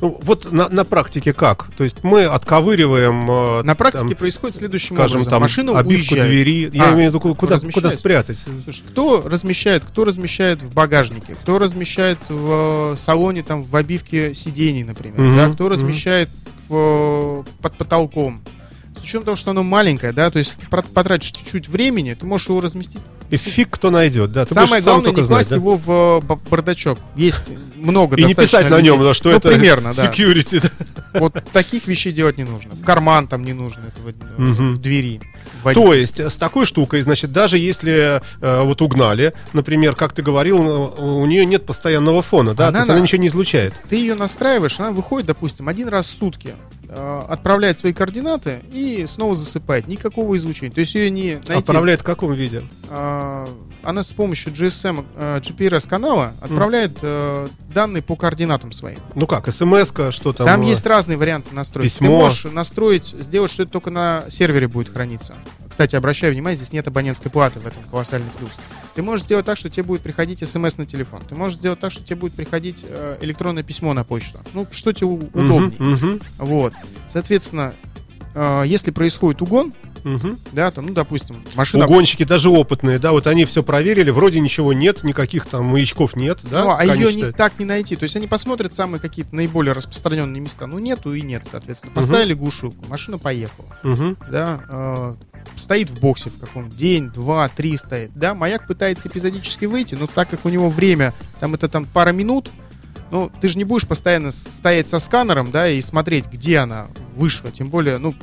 Ну, 0.00 0.18
вот 0.22 0.50
на, 0.52 0.68
на 0.68 0.84
практике 0.84 1.32
как? 1.32 1.66
То 1.76 1.84
есть 1.84 2.02
мы 2.02 2.24
отковыриваем... 2.24 3.30
э, 3.30 3.62
На 3.62 3.74
практике 3.74 4.08
там, 4.08 4.16
происходит 4.16 4.56
следующим 4.56 4.96
скажем, 4.96 5.16
образом. 5.18 5.30
там, 5.30 5.42
Машина 5.42 5.78
обивку 5.78 6.14
уезжает. 6.14 6.30
двери. 6.30 6.70
Я 6.72 6.90
А, 6.90 6.94
имею 6.94 7.10
в 7.10 7.14
виду, 7.14 7.20
ку- 7.20 7.34
куда, 7.34 7.58
куда 7.58 7.90
спрятать? 7.90 8.38
Слушай, 8.64 8.82
кто 8.90 9.22
размещает, 9.28 9.84
кто 9.84 10.04
размещает 10.04 10.62
в 10.62 10.72
багажнике, 10.74 11.34
кто 11.34 11.58
размещает 11.58 12.18
в 12.28 12.92
э, 12.92 12.96
салоне, 12.96 13.42
там, 13.42 13.62
в 13.64 13.74
обивке 13.76 14.34
сидений, 14.34 14.84
например, 14.84 15.20
Мгм, 15.20 15.36
да, 15.36 15.48
кто 15.50 15.68
размещает 15.68 16.28
в, 16.68 16.74
э, 16.74 17.44
под 17.62 17.76
потолком. 17.78 18.42
С 18.98 19.02
учетом 19.02 19.24
того, 19.24 19.36
что 19.36 19.52
оно 19.52 19.62
маленькое, 19.62 20.12
да, 20.12 20.28
то 20.30 20.38
есть 20.40 20.58
потратишь 20.92 21.30
чуть-чуть 21.30 21.68
времени, 21.68 22.14
ты 22.14 22.26
можешь 22.26 22.48
его 22.48 22.60
разместить. 22.60 23.00
И 23.30 23.36
фиг 23.36 23.68
кто 23.70 23.90
найдет, 23.90 24.32
да. 24.32 24.46
Ты 24.46 24.54
Самое 24.54 24.82
главное, 24.82 25.10
не 25.10 25.16
знать, 25.16 25.28
класть 25.28 25.50
да? 25.50 25.56
его 25.56 25.76
в 25.76 26.22
э, 26.30 26.36
бардачок. 26.50 26.98
Есть 27.16 27.42
много 27.76 28.16
И 28.16 28.24
не 28.24 28.34
писать 28.34 28.70
на 28.70 28.80
нем, 28.80 29.02
да, 29.02 29.12
что 29.14 29.30
ну, 29.30 29.36
это 29.36 29.48
примерно, 29.50 29.92
да. 29.96 30.06
security. 30.10 30.60
да. 30.62 31.20
Вот 31.20 31.34
таких 31.52 31.86
вещей 31.86 32.12
делать 32.12 32.38
не 32.38 32.44
нужно. 32.44 32.70
В 32.72 32.82
карман 32.84 33.28
там 33.28 33.44
не 33.44 33.52
нужно 33.52 33.84
этого 33.86 34.12
Мгм. 34.38 34.74
в 34.74 34.78
двери. 34.80 35.20
То 35.74 35.92
есть 35.92 36.20
э, 36.20 36.30
с 36.30 36.36
такой 36.36 36.64
штукой, 36.64 37.00
значит, 37.02 37.32
даже 37.32 37.58
если 37.58 38.22
э, 38.40 38.62
вот 38.62 38.80
угнали, 38.80 39.34
например, 39.52 39.94
как 39.94 40.12
ты 40.12 40.22
говорил, 40.22 40.94
у 40.96 41.26
нее 41.26 41.44
нет 41.44 41.66
постоянного 41.66 42.22
фона, 42.22 42.54
да, 42.54 42.68
Она 42.68 42.72
то 42.72 42.78
есть 42.78 42.88
на- 42.88 42.94
она 42.94 43.02
ничего 43.02 43.20
не 43.20 43.26
излучает. 43.28 43.74
ты 43.90 43.96
ее 43.96 44.14
настраиваешь, 44.14 44.78
она 44.80 44.92
выходит, 44.92 45.26
допустим, 45.26 45.68
один 45.68 45.88
раз 45.88 46.06
в 46.06 46.10
сутки, 46.18 46.54
отправляет 46.88 47.76
свои 47.76 47.92
координаты 47.92 48.62
и 48.72 49.04
снова 49.06 49.34
засыпает. 49.34 49.88
Никакого 49.88 50.36
излучения. 50.36 50.72
То 50.72 50.80
есть 50.80 50.94
ее 50.94 51.10
не 51.10 51.34
найти. 51.34 51.52
Отправляет 51.52 52.00
в 52.00 52.04
каком 52.04 52.32
виде? 52.32 52.64
А, 52.90 53.48
она 53.82 54.02
с 54.02 54.08
помощью 54.08 54.52
GSM, 54.52 55.06
э, 55.16 55.40
GPRS 55.40 55.88
канала 55.88 56.32
отправляет 56.40 56.98
э, 57.02 57.48
данные 57.72 58.02
по 58.02 58.16
координатам 58.16 58.72
своим. 58.72 58.98
Ну 59.14 59.26
как, 59.26 59.50
смс-ка, 59.52 60.12
что 60.12 60.32
там? 60.32 60.46
Там 60.46 60.62
э, 60.62 60.66
есть 60.66 60.84
разные 60.86 61.16
варианты 61.16 61.54
настроек. 61.54 61.84
письмо. 61.84 62.06
Ты 62.06 62.12
можешь 62.12 62.44
настроить, 62.44 63.14
сделать, 63.18 63.50
что 63.50 63.62
это 63.62 63.72
только 63.72 63.90
на 63.90 64.24
сервере 64.28 64.68
будет 64.68 64.92
храниться. 64.92 65.36
Кстати, 65.68 65.96
обращаю 65.96 66.32
внимание, 66.32 66.56
здесь 66.56 66.72
нет 66.72 66.88
абонентской 66.88 67.30
платы 67.30 67.60
в 67.60 67.66
этом 67.66 67.84
колоссальный 67.84 68.30
плюс. 68.38 68.52
Ты 68.98 69.04
можешь 69.04 69.26
сделать 69.26 69.46
так, 69.46 69.56
что 69.56 69.68
тебе 69.68 69.84
будет 69.84 70.02
приходить 70.02 70.40
смс 70.40 70.76
на 70.76 70.84
телефон. 70.84 71.22
Ты 71.22 71.36
можешь 71.36 71.58
сделать 71.58 71.78
так, 71.78 71.92
что 71.92 72.02
тебе 72.02 72.16
будет 72.16 72.32
приходить 72.32 72.78
э, 72.82 73.18
электронное 73.20 73.62
письмо 73.62 73.94
на 73.94 74.02
почту. 74.02 74.40
Ну, 74.54 74.66
что 74.72 74.92
тебе 74.92 75.06
удобнее. 75.06 75.72
мгм, 75.78 76.20
Вот. 76.38 76.72
Соответственно, 77.06 77.74
э, 78.34 78.64
если 78.66 78.90
происходит 78.90 79.40
угон, 79.40 79.72
мгм. 80.02 80.36
да, 80.50 80.72
там, 80.72 80.86
ну, 80.86 80.94
допустим, 80.94 81.44
машина... 81.54 81.86
Угонщики 81.86 82.24
даже 82.24 82.50
опытные, 82.50 82.98
да, 82.98 83.12
вот 83.12 83.28
они 83.28 83.44
все 83.44 83.62
проверили, 83.62 84.10
вроде 84.10 84.40
ничего 84.40 84.72
нет, 84.72 85.04
никаких 85.04 85.46
там 85.46 85.66
маячков 85.66 86.16
нет, 86.16 86.40
да? 86.42 86.64
Ну, 86.64 86.74
а 86.76 86.84
ее 86.84 87.14
не, 87.14 87.30
так 87.30 87.56
не 87.60 87.64
найти. 87.64 87.94
То 87.94 88.02
есть 88.02 88.16
они 88.16 88.26
посмотрят 88.26 88.74
самые 88.74 89.00
какие-то 89.00 89.32
наиболее 89.32 89.74
распространенные 89.74 90.40
места. 90.40 90.66
Ну, 90.66 90.80
нету 90.80 91.14
и 91.14 91.20
нет, 91.20 91.46
соответственно. 91.48 91.92
Поставили 91.92 92.34
глушилку, 92.34 92.84
машина 92.88 93.18
поехала. 93.18 93.78
Мгм. 93.84 94.16
Да, 94.28 94.60
э, 94.68 95.14
стоит 95.56 95.90
в 95.90 96.00
боксе 96.00 96.30
в 96.30 96.38
каком 96.38 96.68
день, 96.68 97.10
два, 97.10 97.48
три 97.48 97.76
стоит. 97.76 98.10
Да, 98.14 98.34
маяк 98.34 98.66
пытается 98.66 99.08
эпизодически 99.08 99.64
выйти, 99.66 99.94
но 99.94 100.06
так 100.06 100.28
как 100.30 100.44
у 100.44 100.48
него 100.48 100.68
время, 100.70 101.14
там 101.40 101.54
это 101.54 101.68
там 101.68 101.84
пара 101.86 102.12
минут, 102.12 102.50
ну, 103.10 103.30
ты 103.40 103.48
же 103.48 103.58
не 103.58 103.64
будешь 103.64 103.86
постоянно 103.86 104.30
стоять 104.30 104.86
со 104.86 104.98
сканером, 104.98 105.50
да, 105.50 105.68
и 105.68 105.80
смотреть, 105.80 106.26
где 106.26 106.58
она 106.58 106.88
вышла. 107.16 107.50
Тем 107.50 107.68
более, 107.68 107.98
ну, 107.98 108.14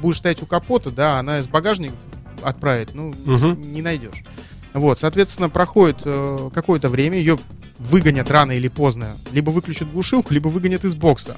будешь 0.00 0.18
стоять 0.18 0.42
у 0.42 0.46
капота, 0.46 0.90
да, 0.90 1.18
она 1.18 1.38
из 1.38 1.48
багажника 1.48 1.94
отправить, 2.42 2.94
ну, 2.94 3.14
Мгм. 3.26 3.60
не 3.60 3.82
найдешь. 3.82 4.24
Вот, 4.72 4.98
соответственно, 4.98 5.48
проходит 5.50 6.02
э, 6.04 6.50
какое-то 6.54 6.88
время, 6.88 7.18
ее 7.18 7.38
выгонят 7.78 8.30
рано 8.30 8.52
или 8.52 8.68
поздно. 8.68 9.08
Либо 9.32 9.50
выключат 9.50 9.90
глушилку, 9.92 10.32
либо 10.32 10.48
выгонят 10.48 10.84
из 10.84 10.94
бокса. 10.94 11.36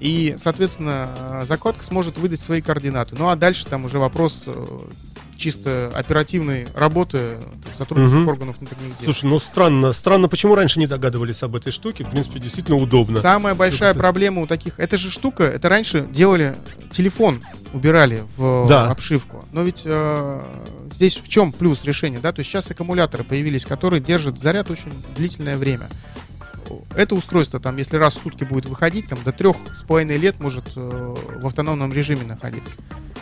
И, 0.00 0.34
соответственно, 0.38 1.08
э, 1.18 1.42
закладка 1.44 1.84
сможет 1.84 2.18
выдать 2.18 2.40
свои 2.40 2.60
координаты. 2.62 3.14
Ну 3.16 3.28
а 3.28 3.36
дальше 3.36 3.66
там 3.66 3.84
уже 3.84 3.98
вопрос 3.98 4.44
э, 4.46 4.66
чисто 5.36 5.90
оперативной 5.94 6.66
работы 6.74 7.18
э, 7.18 7.40
там, 7.64 7.74
сотрудников 7.74 8.14
Мгм. 8.20 8.28
органов 8.28 8.58
внутренних 8.58 8.98
дел. 8.98 9.04
Слушай, 9.04 9.24
ну 9.26 9.38
странно, 9.38 9.92
странно, 9.92 10.28
почему 10.28 10.54
раньше 10.54 10.78
не 10.78 10.86
догадывались 10.86 11.42
об 11.42 11.54
этой 11.54 11.70
штуке? 11.72 12.04
В 12.04 12.10
принципе, 12.10 12.38
действительно 12.38 12.76
удобно. 12.78 13.18
Самая 13.20 13.54
большая 13.54 13.92
проблема 13.94 14.42
у 14.42 14.46
таких... 14.46 14.78
Это 14.78 14.96
же 14.96 15.10
штука, 15.10 15.44
это 15.44 15.68
раньше 15.68 16.06
делали 16.10 16.56
телефон, 16.90 17.42
убирали 17.72 18.22
в 18.36 18.66
Да. 18.68 18.90
обшивку. 18.90 19.44
Но 19.52 19.62
ведь 19.62 19.82
э, 19.84 20.42
здесь 20.92 21.16
в 21.18 21.28
чем 21.28 21.52
плюс 21.52 21.84
решения, 21.84 22.20
да? 22.22 22.32
То 22.32 22.40
есть 22.40 22.50
сейчас 22.50 22.70
аккумуляторы 22.70 23.22
появились, 23.24 23.64
которые 23.66 24.00
держат 24.00 24.38
заряд 24.38 24.70
очень 24.70 24.92
длительное 25.16 25.56
время. 25.58 25.88
Это 26.94 27.14
устройство, 27.14 27.60
там, 27.60 27.76
если 27.76 27.96
раз 27.96 28.16
в 28.16 28.22
сутки 28.22 28.44
будет 28.44 28.66
выходить, 28.66 29.08
там, 29.08 29.18
до 29.24 29.32
трех 29.32 29.56
с 29.76 29.82
половиной 29.82 30.18
лет 30.18 30.40
может 30.40 30.64
э, 30.76 30.80
в 30.80 31.46
автономном 31.46 31.92
режиме 31.92 32.24
находиться. 32.24 32.76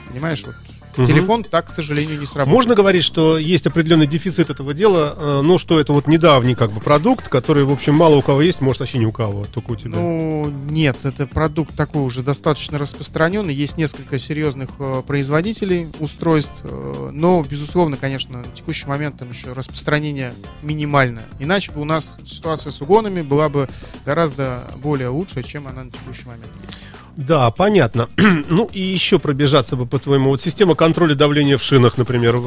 Понимаешь, 0.08 0.44
вот 0.46 0.56
Мгм. 0.98 1.06
телефон 1.06 1.44
так, 1.44 1.66
к 1.66 1.70
сожалению, 1.70 2.18
не 2.18 2.26
сработает. 2.26 2.54
Можно 2.54 2.74
говорить, 2.74 3.04
что 3.04 3.38
есть 3.38 3.66
определенный 3.66 4.06
дефицит 4.06 4.50
этого 4.50 4.74
дела, 4.74 5.14
э, 5.16 5.40
ну, 5.42 5.58
что 5.58 5.80
это 5.80 5.92
вот 5.92 6.06
недавний 6.06 6.54
как 6.54 6.72
бы 6.72 6.80
продукт, 6.80 7.28
который, 7.28 7.64
в 7.64 7.70
общем, 7.70 7.94
мало 7.94 8.16
у 8.16 8.22
кого 8.22 8.42
есть, 8.42 8.60
может, 8.60 8.80
вообще 8.80 8.98
ни 8.98 9.04
у 9.04 9.12
кого, 9.12 9.44
только 9.44 9.72
у 9.72 9.76
тебя. 9.76 9.96
Ну, 9.96 10.50
нет, 10.68 11.04
это 11.04 11.26
продукт 11.26 11.76
такой 11.76 12.02
уже 12.02 12.22
достаточно 12.22 12.78
распространенный. 12.78 13.54
Есть 13.54 13.76
несколько 13.76 14.18
серьезных 14.18 14.70
э, 14.78 15.02
производителей 15.06 15.88
устройств, 16.00 16.60
э, 16.62 17.10
но, 17.12 17.44
безусловно, 17.48 17.96
конечно, 17.96 18.38
на 18.38 18.44
текущий 18.44 18.86
момент 18.88 19.18
там 19.18 19.30
еще 19.30 19.52
распространение 19.52 20.32
минимальное. 20.62 21.26
Иначе 21.38 21.72
бы 21.72 21.80
у 21.80 21.84
нас 21.84 22.18
ситуация 22.26 22.72
с 22.72 22.80
угонами 22.82 23.22
была 23.22 23.48
бы 23.48 23.68
гораздо 24.04 24.68
более 24.82 25.08
лучшая, 25.08 25.44
чем 25.44 25.66
она 25.68 25.84
на 25.84 25.90
текущий 25.90 26.26
момент 26.26 26.50
есть. 26.62 26.78
Да, 27.18 27.50
понятно. 27.50 28.08
ну, 28.48 28.70
и 28.72 28.80
еще 28.80 29.18
пробежаться 29.18 29.74
бы, 29.74 29.86
по-твоему, 29.86 30.30
вот 30.30 30.40
система 30.40 30.76
контроля 30.76 31.16
давления 31.16 31.58
в 31.58 31.62
шинах, 31.64 31.98
например, 31.98 32.38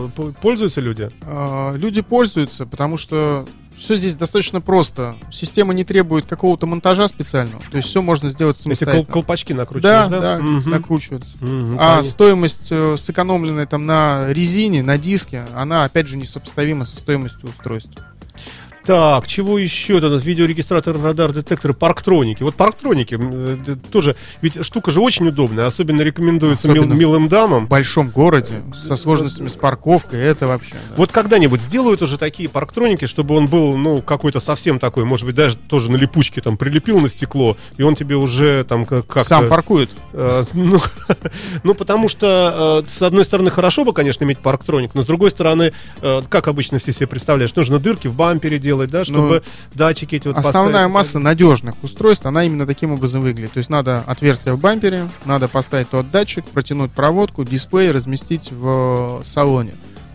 пользуются 0.42 0.80
люди? 0.80 1.12
Э, 1.24 1.74
Люди 1.76 2.02
пользуются, 2.02 2.66
потому 2.66 2.96
что 2.96 3.46
все 3.76 3.98
здесь 3.98 4.16
достаточно 4.16 4.62
просто. 4.62 5.18
Система 5.30 5.74
не 5.74 5.84
требует 5.84 6.26
какого-то 6.26 6.68
монтажа 6.68 7.08
специального. 7.10 7.62
То 7.70 7.78
есть 7.78 7.90
все 7.90 8.02
можно 8.02 8.30
сделать 8.30 8.58
Эти 8.60 8.64
кол- 8.64 8.76
самостоятельно. 8.78 9.14
колпачки 9.14 9.54
накручивают, 9.54 10.10
Да, 10.12 10.20
да? 10.20 10.38
да, 10.38 10.40
Мгм. 10.44 10.70
накручиваются. 10.70 11.38
Мгм, 11.44 11.74
А 11.74 11.78
понятно. 11.78 12.04
стоимость, 12.12 12.68
э, 12.70 12.96
сэкономленная 12.98 13.66
там 13.66 13.86
на 13.86 14.32
резине, 14.32 14.84
на 14.84 14.98
диске, 14.98 15.44
она 15.54 15.84
опять 15.84 16.08
же 16.08 16.16
несопоставима 16.16 16.86
со 16.86 16.98
стоимостью 16.98 17.50
устройства. 17.50 18.06
Так, 18.86 19.28
чего 19.28 19.60
еще? 19.60 19.98
Это 19.98 20.08
у 20.08 20.10
нас 20.10 20.24
видеорегистратор, 20.24 21.00
радар, 21.00 21.32
детекторы, 21.32 21.74
парктроники. 21.74 22.42
Вот 22.42 22.56
парктроники 22.56 23.18
э, 23.20 23.76
тоже, 23.92 24.16
ведь 24.42 24.64
штука 24.66 24.90
же 24.92 25.00
очень 25.02 25.28
удобная, 25.28 25.68
особенно 25.68 26.02
рекомендуется 26.02 26.68
мил- 26.68 26.84
Особенно 26.84 26.98
милым 26.98 27.28
дамам. 27.28 27.66
В 27.68 27.70
большом 27.70 28.10
городе 28.10 28.64
со 28.74 28.96
сложностями 28.96 29.50
с 29.50 29.54
парковкой, 29.54 30.20
это 30.20 30.48
вообще. 30.48 30.74
да. 30.74 30.96
Вот 30.98 31.12
когда-нибудь 31.12 31.62
сделают 31.62 32.02
уже 32.02 32.18
такие 32.18 32.50
парктроники, 32.50 33.06
чтобы 33.06 33.36
он 33.36 33.48
был, 33.48 33.78
ну, 33.78 34.02
какой-то 34.02 34.40
совсем 34.40 34.80
такой, 34.80 35.06
может 35.06 35.28
быть, 35.28 35.36
даже 35.36 35.56
тоже 35.58 35.92
на 35.92 35.96
липучке 35.96 36.42
там 36.42 36.58
прилепил 36.58 37.00
на 37.00 37.08
стекло, 37.10 37.58
и 37.78 37.84
он 37.84 37.94
тебе 37.96 38.16
уже 38.16 38.64
там 38.64 38.86
как 38.86 39.24
Сам 39.24 39.48
паркует. 39.48 39.92
Э, 40.14 40.46
ну, 40.54 40.80
ну, 41.64 41.76
потому 41.76 42.10
что, 42.10 42.82
э, 42.84 42.90
с 42.90 43.02
одной 43.04 43.26
стороны, 43.26 43.52
хорошо 43.52 43.86
бы, 43.86 43.94
конечно, 43.94 44.24
иметь 44.24 44.40
парктроник, 44.40 44.96
но 44.96 45.04
с 45.04 45.06
другой 45.06 45.30
стороны, 45.30 45.72
э, 46.02 46.22
как 46.30 46.48
обычно 46.48 46.80
все 46.80 46.92
себе 46.92 47.06
представляешь, 47.06 47.54
нужно 47.56 47.78
дырки 47.78 48.08
в 48.08 48.16
бампере 48.16 48.58
делать, 48.58 48.71
да, 48.90 49.04
чтобы 49.06 49.44
датчики 49.74 50.16
эти 50.16 50.28
вот 50.28 50.38
Основная 50.38 50.74
поставить. 50.74 50.94
масса 50.94 51.20
надежных 51.20 51.76
устройств, 51.84 52.26
она 52.26 52.44
именно 52.44 52.66
таким 52.66 52.92
образом 52.94 53.22
выглядит. 53.22 53.54
То 53.54 53.58
есть 53.60 53.70
надо 53.70 54.00
отверстие 54.08 54.54
в 54.54 54.60
бампере, 54.60 55.08
надо 55.26 55.48
поставить 55.48 55.90
тот 55.90 56.12
датчик, 56.12 56.46
протянуть 56.46 56.92
проводку, 56.92 57.44
дисплей 57.44 57.92
разместить 57.92 58.52
в 58.52 59.22
салоне. 59.26 59.74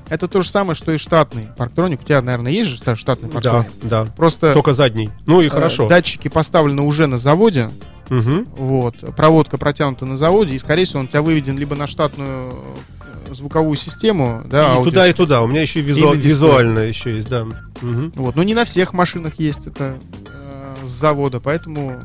Это 0.09 0.29
то 0.29 0.41
же 0.41 0.49
самое, 0.51 0.75
что 0.77 0.93
и 0.93 0.99
штатный 0.99 1.49
парктроник. 1.57 2.01
У 2.01 2.05
тебя, 2.05 2.23
наверное, 2.23 2.53
есть 2.53 2.69
же 2.69 2.77
штатный 2.97 3.29
Да, 3.29 3.35
парктроник? 3.35 3.67
да. 3.83 4.05
Просто 4.17 4.53
Только 4.53 4.73
задний. 4.73 5.11
Ну 5.27 5.41
и 5.41 5.47
э, 5.47 5.51
хорошо. 5.51 5.89
датчики 5.89 6.29
поставлены 6.29 6.83
уже 6.83 7.07
на 7.09 7.19
заводе, 7.19 7.71
Мгм. 8.09 8.47
вот, 8.57 8.95
проводка 9.17 9.59
протянута 9.59 10.07
на 10.07 10.17
заводе, 10.17 10.55
и, 10.55 10.59
скорее 10.61 10.85
всего, 10.85 11.01
он 11.01 11.07
у 11.07 11.09
тебя 11.09 11.23
выведен 11.23 11.59
либо 11.59 11.75
на 11.75 11.89
штатную 11.89 12.53
э, 12.53 12.96
звуковую 13.37 13.77
систему, 13.77 14.43
да, 14.47 14.63
и 14.63 14.77
аудио- 14.77 14.85
туда, 14.85 15.07
и 15.07 15.13
туда. 15.13 15.43
У 15.43 15.47
меня 15.47 15.63
еще 15.63 15.81
и 15.81 15.83
визу- 15.83 16.15
И 16.15 16.19
визуально 16.19 16.81
еще 16.81 17.15
есть, 17.15 17.29
да. 17.29 17.47
Мгм. 17.81 18.13
Вот. 18.17 18.37
Но 18.37 18.43
не 18.43 18.55
на 18.55 18.65
всех 18.65 18.93
машинах 18.93 19.39
есть 19.39 19.67
это 19.67 19.99
э, 20.27 20.75
с 20.83 20.89
завода, 20.89 21.41
поэтому 21.41 22.01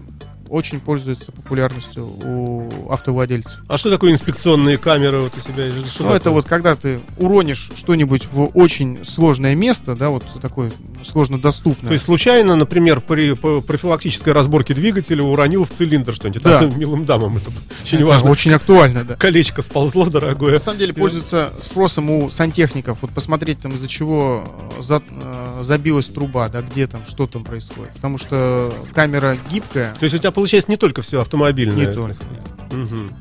очень 0.52 0.82
пользуется 0.82 1.32
популярностью 1.32 2.06
у 2.06 2.70
автовладельцев. 2.91 3.62
А 3.70 3.78
что 3.78 3.89
такое 3.89 4.12
инспекционные 4.12 4.78
камеры 4.78 5.22
вот 5.22 5.32
у 5.38 5.39
тебя? 5.39 5.67
Что 5.88 6.04
ну, 6.04 6.10
это 6.10 6.26
такое? 6.26 6.34
вот 6.34 6.46
когда 6.46 6.76
ты 6.76 7.00
уронишь 7.17 7.72
что-нибудь 7.76 8.28
в 8.30 8.48
очень 8.54 9.06
сложное 9.06 9.56
место, 9.56 9.96
да, 9.96 10.10
вот 10.10 10.24
такое 10.41 10.72
сложно 11.04 11.40
доступное. 11.42 11.90
То 11.90 11.94
есть 11.94 12.06
случайно, 12.06 12.56
например, 12.56 13.02
при 13.02 13.34
профилактической 13.34 14.34
разборке 14.34 14.74
двигателя 14.74 15.24
уронил 15.24 15.66
в 15.66 15.72
цилиндр 15.72 16.14
что-нибудь. 16.14 16.42
Да. 16.44 16.58
Особенно 16.58 16.78
милым 16.78 17.06
дамам 17.06 17.38
это 17.38 17.50
очень 17.84 17.98
Это 17.98 18.06
важно. 18.08 18.30
очень 18.30 18.52
актуально, 18.54 19.04
да. 19.04 19.16
Колечко 19.16 19.62
сползло 19.62 20.06
дорогое. 20.10 20.54
На 20.54 20.60
самом 20.60 20.80
деле 20.80 20.94
пользуется 20.94 21.52
спросом 21.60 22.10
у 22.10 22.30
сантехников. 22.30 23.00
Вот 23.02 23.12
посмотреть 23.12 23.60
там 23.60 23.74
из-за 23.74 23.88
чего 23.88 24.46
э, 24.78 24.82
за- 24.82 25.02
э, 25.10 25.60
забилась 25.62 26.06
труба, 26.08 26.50
да, 26.50 26.62
где 26.62 26.88
там, 26.88 27.06
что 27.06 27.28
там 27.28 27.44
происходит. 27.44 27.94
Потому 27.94 28.18
что 28.18 28.74
камера 28.94 29.38
гибкая, 29.52 29.94
То 30.00 30.04
есть 30.04 30.16
у 30.16 30.20
тебя 30.20 30.32
получается 30.32 30.70
не 30.72 30.78
только 30.78 31.02
все 31.02 31.22
автомобильное. 31.22 31.88
не 31.88 31.94
только. 31.94 32.24
Мгм. 32.72 33.12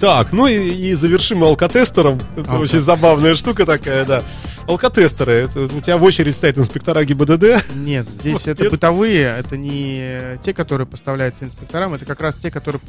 Так, 0.00 0.32
ну 0.32 0.46
и, 0.46 0.56
и 0.56 0.94
завершим 0.94 1.44
алкотестером. 1.44 2.18
Это 2.34 2.52
Алко. 2.52 2.62
очень 2.62 2.80
забавная 2.80 3.36
штука 3.36 3.66
такая, 3.66 4.06
да. 4.06 4.22
Алкотестеры. 4.66 5.32
Это 5.32 5.64
у 5.64 5.80
тебя 5.80 5.98
в 5.98 6.02
очередь 6.04 6.34
стоят 6.34 6.56
инспектора 6.56 7.04
ГИБДД. 7.04 7.74
Нет, 7.74 8.08
здесь 8.08 8.46
это 8.46 8.62
нет. 8.62 8.72
бытовые, 8.72 9.24
это 9.38 9.58
не 9.58 10.38
те, 10.42 10.54
которые 10.54 10.86
поставляются 10.86 11.44
инспекторам, 11.44 11.92
это 11.92 12.06
как 12.06 12.20
раз 12.20 12.36
те, 12.36 12.50
которые 12.50 12.80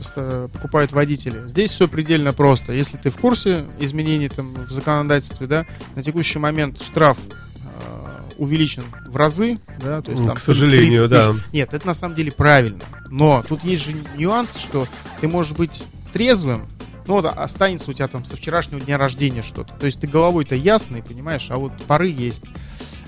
покупают 0.49 0.93
водители. 0.93 1.47
Здесь 1.47 1.73
все 1.73 1.89
предельно 1.89 2.31
просто. 2.31 2.71
Если 2.71 2.95
ты 2.95 3.09
в 3.11 3.17
курсе 3.17 3.65
изменений 3.79 4.29
там 4.29 4.53
в 4.53 4.71
законодательстве, 4.71 5.47
да, 5.47 5.65
на 5.95 6.03
текущий 6.03 6.39
момент 6.39 6.81
штраф 6.81 7.17
э, 7.27 8.21
увеличен 8.37 8.83
в 9.07 9.17
разы, 9.17 9.57
да, 9.83 10.01
то 10.01 10.11
есть 10.11 10.21
М, 10.21 10.27
там 10.29 10.35
к 10.37 10.39
сожалению, 10.39 11.09
30 11.09 11.09
да. 11.09 11.31
тысяч. 11.33 11.43
Нет, 11.51 11.73
это 11.73 11.87
на 11.87 11.93
самом 11.93 12.15
деле 12.15 12.31
правильно. 12.31 12.83
Но 13.09 13.43
тут 13.45 13.65
есть 13.65 13.83
же 13.83 13.91
нюанс, 14.15 14.55
что 14.55 14.87
ты 15.19 15.27
можешь 15.27 15.51
быть 15.53 15.83
трезвым, 16.13 16.67
ну 17.07 17.13
вот 17.15 17.25
останется 17.25 17.89
у 17.91 17.93
тебя 17.93 18.07
там 18.07 18.25
со 18.25 18.37
вчерашнего 18.37 18.81
дня 18.81 18.97
рождения 18.97 19.41
что-то. 19.41 19.73
То 19.75 19.85
есть 19.85 19.99
ты 19.99 20.07
головой-то 20.07 20.55
ясный, 20.55 21.01
понимаешь, 21.03 21.47
а 21.49 21.57
вот 21.57 21.73
пары 21.87 22.07
есть. 22.09 22.43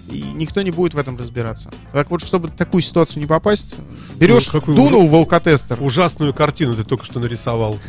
И 0.10 0.22
никто 0.22 0.62
не 0.62 0.70
будет 0.72 0.94
в 0.94 0.98
этом 0.98 1.16
разбираться. 1.18 1.72
Так 1.94 2.12
вот, 2.12 2.22
чтобы 2.22 2.50
в 2.50 2.52
такую 2.56 2.82
ситуацию 2.84 3.22
не 3.22 3.26
попасть, 3.26 3.76
берешь, 4.18 4.48
Ну, 4.52 4.60
какой 4.60 4.76
дунул 4.76 5.08
в 5.08 5.16
алкотестер. 5.16 5.82
Ужасную 5.82 6.34
картину 6.34 6.76
ты 6.76 6.84
только 6.84 7.06
что 7.06 7.20
нарисовал. 7.22 7.80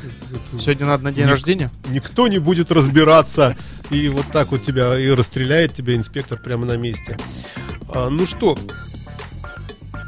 Сегодня 0.59 0.87
надо 0.87 1.03
на 1.05 1.13
день 1.13 1.25
Ник- 1.25 1.31
рождения. 1.33 1.71
Никто 1.89 2.29
не 2.29 2.39
будет 2.39 2.71
разбираться. 2.71 3.57
И 3.91 4.09
вот 4.09 4.27
так 4.33 4.53
вот 4.53 4.63
тебя 4.63 4.99
и 4.99 5.09
расстреляет 5.09 5.75
тебя 5.75 5.97
инспектор 5.97 6.39
прямо 6.39 6.65
на 6.67 6.77
месте. 6.77 7.19
А, 7.89 8.09
ну 8.09 8.27
что, 8.27 8.57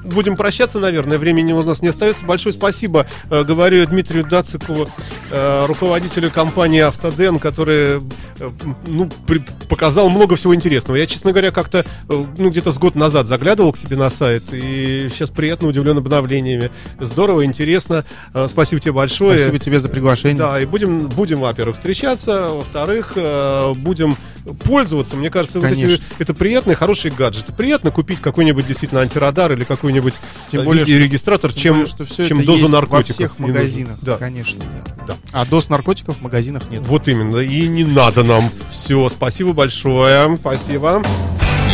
будем 0.06 0.36
прощаться, 0.36 0.78
наверное. 0.78 1.18
Времени 1.18 1.52
у 1.52 1.62
нас 1.62 1.82
не 1.82 1.88
остается. 1.88 2.24
Большое 2.24 2.52
спасибо, 2.54 3.06
э, 3.30 3.44
говорю 3.44 3.84
Дмитрию 3.86 4.24
Дацикову, 4.26 4.88
э, 5.30 5.66
руководителю 5.66 6.30
компании 6.30 6.80
Автоден, 6.80 7.38
который 7.38 8.00
э, 8.38 8.50
ну, 8.86 9.10
при- 9.26 9.42
показал 9.68 10.08
много 10.08 10.36
всего 10.36 10.54
интересного. 10.54 10.96
Я, 10.96 11.06
честно 11.06 11.32
говоря, 11.32 11.50
как-то 11.50 11.78
э, 11.78 11.84
ну, 12.08 12.50
где-то 12.50 12.72
с 12.72 12.78
год 12.78 12.94
назад 12.94 13.26
заглядывал 13.26 13.72
к 13.72 13.78
тебе 13.78 13.96
на 13.96 14.10
сайт, 14.10 14.44
и 14.52 15.08
сейчас 15.12 15.30
приятно 15.30 15.68
удивлен 15.68 15.98
обновлениями. 15.98 16.70
Здорово, 17.00 17.44
интересно. 17.44 18.04
Э, 18.34 18.46
Спасибо 18.48 18.80
тебе 18.80 18.92
большое. 18.92 19.38
Спасибо 19.38 19.58
тебе 19.58 19.80
за 19.80 19.88
приглашение. 19.88 20.38
Да, 20.38 20.60
и 20.60 20.64
будем, 20.66 21.08
будем, 21.08 21.40
во-первых, 21.40 21.76
встречаться, 21.76 22.50
во-вторых, 22.50 23.12
э, 23.16 23.72
будем 23.74 24.16
пользоваться. 24.64 25.16
Мне 25.16 25.30
кажется, 25.30 25.60
вот 25.60 25.70
эти, 25.70 26.00
это 26.18 26.34
приятные, 26.34 26.76
хорошие 26.76 27.12
гаджеты. 27.12 27.52
Приятно 27.52 27.90
купить 27.90 28.20
какой-нибудь 28.20 28.66
действительно 28.66 29.00
антирадар 29.02 29.52
или 29.52 29.64
какой-нибудь 29.64 30.14
Тем 30.50 30.60
э, 30.62 30.64
более, 30.64 30.84
что- 30.84 30.94
регистратор, 30.94 31.52
Тем 31.52 31.62
чем, 31.62 31.72
более, 31.74 31.86
что 31.86 32.04
все 32.04 32.28
чем 32.28 32.38
это 32.38 32.46
доза 32.46 32.60
есть 32.62 32.72
наркотиков. 32.72 33.08
во 33.18 33.26
всех 33.28 33.38
магазинах, 33.38 33.98
Да. 34.02 34.16
конечно. 34.16 34.60
да. 35.06 35.06
Да. 35.08 35.14
А 35.32 35.44
доз 35.46 35.68
наркотиков 35.68 36.18
в 36.18 36.22
магазинах 36.22 36.68
нет. 36.70 36.82
Вот 36.86 37.06
именно. 37.08 37.36
И 37.38 37.68
не 37.68 37.84
надо 37.84 38.24
нам. 38.24 38.50
Все, 38.70 39.08
спасибо 39.08 39.52
большое. 39.52 40.36
Спасибо. 40.36 41.02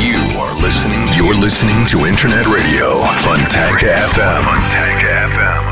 You 0.03 0.19
are 0.37 0.61
listening. 0.61 1.09
You're 1.17 1.39
listening 1.41 1.87
to 1.87 2.07
Internet 2.09 2.47
Radio, 2.47 3.03
Funtank 3.23 3.81
FM. 3.83 4.45
Funtank 4.45 5.01
FM. 5.37 5.72